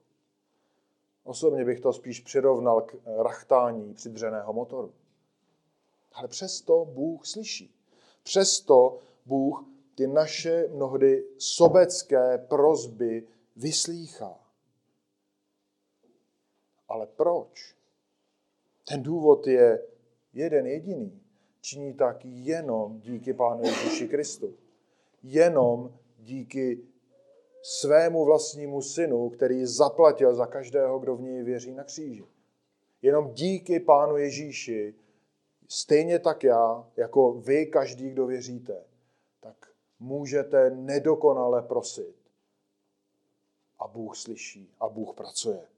Osobně 1.25 1.65
bych 1.65 1.81
to 1.81 1.93
spíš 1.93 2.21
přirovnal 2.21 2.81
k 2.81 2.97
rachtání 3.23 3.95
přidřeného 3.95 4.53
motoru. 4.53 4.93
Ale 6.13 6.29
přesto 6.29 6.85
Bůh 6.85 7.27
slyší. 7.27 7.75
Přesto 8.23 8.99
Bůh 9.27 9.65
ty 9.95 10.07
naše 10.07 10.69
mnohdy 10.73 11.25
sobecké 11.39 12.39
prozby 12.49 13.27
vyslýchá. 13.57 14.42
Ale 16.93 17.07
proč? 17.07 17.75
Ten 18.89 19.03
důvod 19.03 19.47
je 19.47 19.83
jeden 20.33 20.67
jediný. 20.67 21.21
Činí 21.61 21.95
tak 21.95 22.25
jenom 22.25 23.01
díky 23.01 23.35
Pánu 23.35 23.63
Ježíši 23.65 24.09
Kristu. 24.09 24.55
Jenom 25.23 25.99
díky 26.19 26.83
svému 27.63 28.25
vlastnímu 28.25 28.83
synu, 28.83 29.31
který 29.31 29.67
zaplatil 29.67 30.35
za 30.35 30.47
každého, 30.47 30.99
kdo 30.99 31.17
v 31.17 31.23
něj 31.23 31.43
věří 31.43 31.75
na 31.75 31.85
kříži. 31.85 32.25
Jenom 33.03 33.31
díky 33.31 33.81
Pánu 33.81 34.17
Ježíši, 34.17 34.95
stejně 35.69 36.19
tak 36.19 36.45
já, 36.45 36.91
jako 36.97 37.33
vy, 37.33 37.67
každý, 37.67 38.11
kdo 38.11 38.27
věříte, 38.27 38.85
tak 39.41 39.69
můžete 40.01 40.71
nedokonale 40.71 41.63
prosit. 41.63 42.17
A 43.79 43.89
Bůh 43.89 44.17
slyší 44.17 44.75
a 44.81 44.89
Bůh 44.89 45.15
pracuje. 45.15 45.72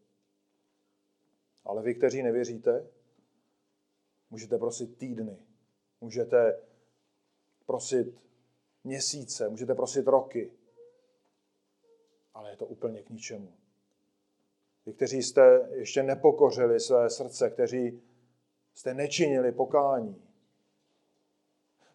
Ale 1.65 1.83
vy, 1.83 1.95
kteří 1.95 2.23
nevěříte, 2.23 2.87
Můžete 4.35 4.59
prosit 4.59 4.99
týdny, 4.99 5.39
můžete 6.01 6.61
prosit 7.67 8.21
měsíce, 8.85 9.49
můžete 9.49 9.75
prosit 9.75 10.07
roky, 10.07 10.53
ale 12.35 12.51
je 12.51 12.57
to 12.57 12.67
úplně 12.67 13.03
k 13.03 13.11
ničemu. 13.11 13.53
vy, 14.87 14.93
kteří 14.93 15.23
jste 15.23 15.69
ještě 15.71 16.03
nepokořili 16.03 16.81
své 16.81 17.11
srdce, 17.11 17.51
kteří 17.51 18.03
jste 18.75 18.95
nečinili 18.95 19.53
pokání, 19.53 20.23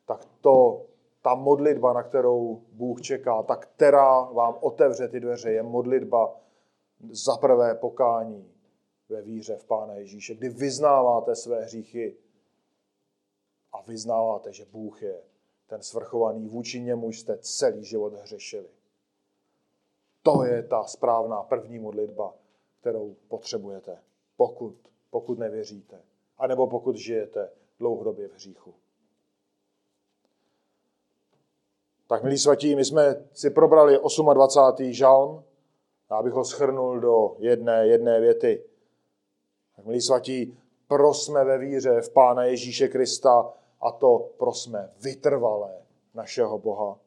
tak 0.05 0.26
to, 0.41 0.86
ta 1.22 1.36
modlitba, 1.36 1.93
na 1.93 2.03
kterou 2.03 2.63
Bůh 2.72 3.01
čeká, 3.01 3.43
ta, 3.43 3.55
která 3.55 4.22
vám 4.22 4.57
otevře 4.61 5.07
ty 5.07 5.20
dveře, 5.20 5.51
je 5.51 5.63
modlitba 5.63 6.39
za 7.11 7.38
prvé 7.38 7.76
pokání 7.76 8.59
ve 9.10 9.22
víře 9.22 9.55
v 9.55 9.66
Pána 9.66 9.93
Ježíše, 9.93 10.36
kdy 10.36 10.49
vyznáváte 10.49 11.36
své 11.36 11.64
hříchy 11.64 12.18
a 13.72 13.82
vyznáváte, 13.82 14.53
že 14.53 14.66
Bůh 14.66 15.03
je 15.03 15.22
ten 15.68 15.82
svrchovaný, 15.82 16.47
vůči 16.47 16.82
němu 16.82 17.12
jste 17.12 17.38
celý 17.38 17.84
život 17.84 18.14
hřešili. 18.14 18.70
To 20.24 20.43
je 20.43 20.64
ta 20.64 20.84
správná 20.84 21.43
první 21.43 21.80
modlitba, 21.80 22.34
kterou 22.80 23.16
potřebujete, 23.28 23.97
pokud, 24.38 24.76
pokud 25.10 25.39
nevěříte, 25.39 26.01
anebo 26.38 26.68
pokud 26.68 26.95
žijete 26.95 27.49
dlouhodobě 27.80 28.28
v 28.28 28.34
hříchu. 28.34 28.74
Tak, 32.07 32.24
milí 32.24 32.38
svatí, 32.38 32.76
my 32.76 32.86
jsme 32.86 33.26
si 33.34 33.49
probrali 33.49 33.99
28. 34.34 34.91
žalm, 34.93 35.43
já 36.12 36.24
bych 36.24 36.34
ho 36.34 36.45
schrnul 36.45 36.99
do 36.99 37.36
jedné, 37.39 37.88
jedné 37.88 38.20
věty. 38.20 38.68
Tak, 39.80 39.86
milí 39.86 40.01
svatí, 40.01 40.57
prosme 40.88 41.45
ve 41.45 41.57
víře 41.57 42.01
v 42.01 42.13
Pána 42.13 42.43
Ježíše 42.43 42.88
Krista 42.88 43.53
a 43.82 43.91
to 43.91 44.30
prosme 44.38 44.89
vytrvalé 45.01 45.86
našeho 46.13 46.59
Boha. 46.59 46.99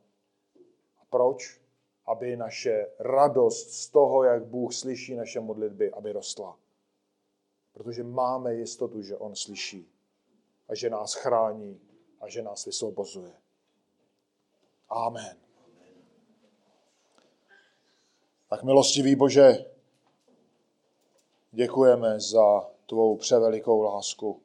A 1.01 1.05
proč? 1.11 1.61
Aby 2.07 2.37
naše 2.37 2.87
radost 2.99 3.71
z 3.71 3.89
toho, 3.89 4.25
jak 4.25 4.45
Bůh 4.45 4.75
slyší 4.75 5.17
naše 5.17 5.41
modlitby, 5.41 5.91
aby 5.91 6.13
rostla. 6.13 6.59
Protože 7.73 8.05
máme 8.05 8.55
jistotu, 8.55 9.03
že 9.03 9.17
On 9.17 9.35
slyší 9.35 9.89
a 10.69 10.75
že 10.75 10.91
nás 10.91 11.15
chrání 11.15 11.81
a 12.21 12.29
že 12.29 12.43
nás 12.43 12.67
vysvobozuje. 12.67 13.33
Amen. 14.89 15.37
Tak 18.49 18.63
milostivý 18.63 19.17
Bože, 19.17 19.72
děkujeme 21.53 22.21
za 22.21 22.71
tvou 22.87 23.17
převelikou 23.17 23.81
lásku. 23.81 24.41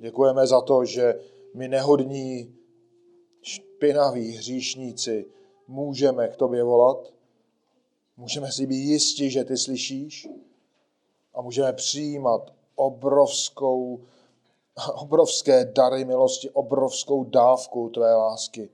Děkujeme 0.00 0.46
za 0.46 0.60
to, 0.60 0.84
že 0.84 1.20
my 1.54 1.68
nehodní, 1.68 2.56
špinaví 3.42 4.30
hříšníci 4.30 5.26
můžeme 5.68 6.28
k 6.28 6.36
tobě 6.36 6.64
volat. 6.64 7.12
Můžeme 8.16 8.52
si 8.52 8.66
být 8.66 8.84
jistí, 8.84 9.30
že 9.30 9.44
ty 9.44 9.56
slyšíš 9.56 10.28
a 11.34 11.42
můžeme 11.42 11.72
přijímat 11.72 12.52
obrovskou, 12.74 14.00
obrovské 14.94 15.64
dary 15.64 16.04
milosti, 16.04 16.50
obrovskou 16.50 17.24
dávku 17.24 17.88
tvé 17.88 18.14
lásky. 18.14 18.70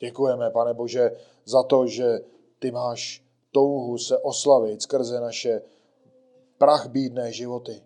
Děkujeme, 0.00 0.50
pane 0.50 0.74
Bože, 0.74 1.10
za 1.44 1.62
to, 1.62 1.86
že 1.86 2.20
ty 2.58 2.70
máš 2.70 3.24
touhu 3.50 3.98
se 3.98 4.18
oslavit 4.18 4.82
skrze 4.82 5.20
naše 5.20 5.62
prach 6.58 6.86
bídné 6.88 7.32
životy. 7.32 7.82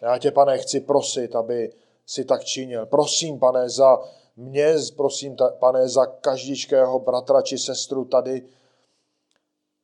Já 0.00 0.18
tě, 0.18 0.30
pane, 0.30 0.58
chci 0.58 0.80
prosit, 0.80 1.36
aby 1.36 1.72
si 2.06 2.24
tak 2.24 2.44
činil. 2.44 2.86
Prosím, 2.86 3.38
pane, 3.38 3.70
za 3.70 3.98
mě, 4.36 4.74
prosím, 4.96 5.36
pane, 5.58 5.88
za 5.88 6.06
každičkého 6.06 6.98
bratra 6.98 7.42
či 7.42 7.58
sestru 7.58 8.04
tady, 8.04 8.42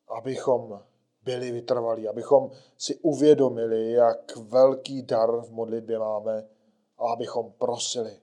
abychom 0.08 0.80
byli 1.22 1.52
vytrvalí, 1.52 2.08
abychom 2.08 2.50
si 2.78 2.96
uvědomili, 2.96 3.92
jak 3.92 4.36
velký 4.36 5.02
dar 5.02 5.40
v 5.40 5.50
modlitbě 5.50 5.98
máme 5.98 6.44
a 6.98 7.12
abychom 7.12 7.52
prosili, 7.58 8.20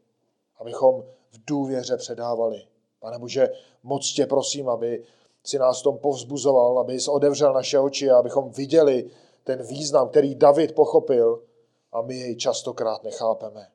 abychom 0.57 1.01
v 1.31 1.45
důvěře 1.47 1.97
předávali. 1.97 2.67
Pane 2.99 3.19
Bože, 3.19 3.49
moc 3.83 4.13
tě 4.13 4.25
prosím, 4.25 4.69
aby 4.69 5.03
si 5.47 5.59
nás 5.59 5.81
tom 5.81 5.97
povzbuzoval, 5.97 6.79
aby 6.79 6.99
jsi 6.99 7.11
odevřel 7.11 7.53
naše 7.53 7.79
oči 7.79 8.09
a 8.09 8.17
abychom 8.17 8.49
viděli 8.49 9.09
ten 9.43 9.67
význam, 9.67 10.09
který 10.09 10.35
David 10.35 10.75
pochopil 10.75 11.43
a 11.91 12.01
my 12.01 12.15
jej 12.15 12.35
častokrát 12.35 13.03
nechápeme. 13.03 13.67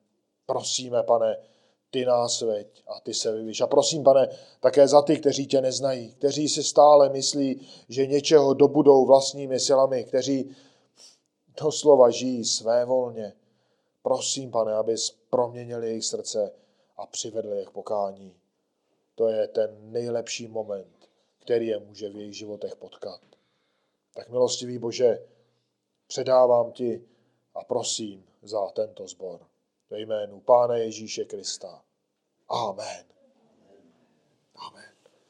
Prosíme, 0.46 1.02
pane, 1.02 1.36
ty 1.90 2.04
nás 2.04 2.40
veď 2.40 2.82
a 2.88 3.00
ty 3.00 3.14
se 3.14 3.32
vyvíš. 3.32 3.60
A 3.60 3.66
prosím, 3.66 4.04
pane, 4.04 4.28
také 4.60 4.88
za 4.88 5.02
ty, 5.02 5.16
kteří 5.16 5.46
tě 5.46 5.60
neznají, 5.60 6.12
kteří 6.12 6.48
si 6.48 6.62
stále 6.62 7.08
myslí, 7.08 7.66
že 7.88 8.06
něčeho 8.06 8.54
dobudou 8.54 9.06
vlastními 9.06 9.60
silami, 9.60 10.04
kteří 10.04 10.56
doslova 11.62 12.10
žijí 12.10 12.44
své 12.44 12.84
volně. 12.84 13.32
Prosím, 14.02 14.50
pane, 14.50 14.74
abys 14.74 15.10
proměnil 15.30 15.84
jejich 15.84 16.04
srdce 16.04 16.52
a 16.96 17.06
přivedl 17.06 17.52
je 17.52 17.64
k 17.64 17.70
pokání. 17.70 18.34
To 19.14 19.28
je 19.28 19.48
ten 19.48 19.76
nejlepší 19.80 20.48
moment, 20.48 20.99
který 21.40 21.66
je 21.66 21.78
může 21.78 22.08
v 22.08 22.16
jejich 22.16 22.36
životech 22.36 22.76
potkat. 22.76 23.20
Tak 24.14 24.28
milostivý 24.28 24.78
Bože, 24.78 25.18
předávám 26.06 26.72
ti 26.72 27.04
a 27.54 27.64
prosím 27.64 28.26
za 28.42 28.66
tento 28.66 29.06
zbor. 29.06 29.46
Ve 29.90 30.00
jménu 30.00 30.40
Pána 30.40 30.76
Ježíše 30.76 31.24
Krista. 31.24 31.82
Amen. 32.48 33.04
Amen. 34.54 34.89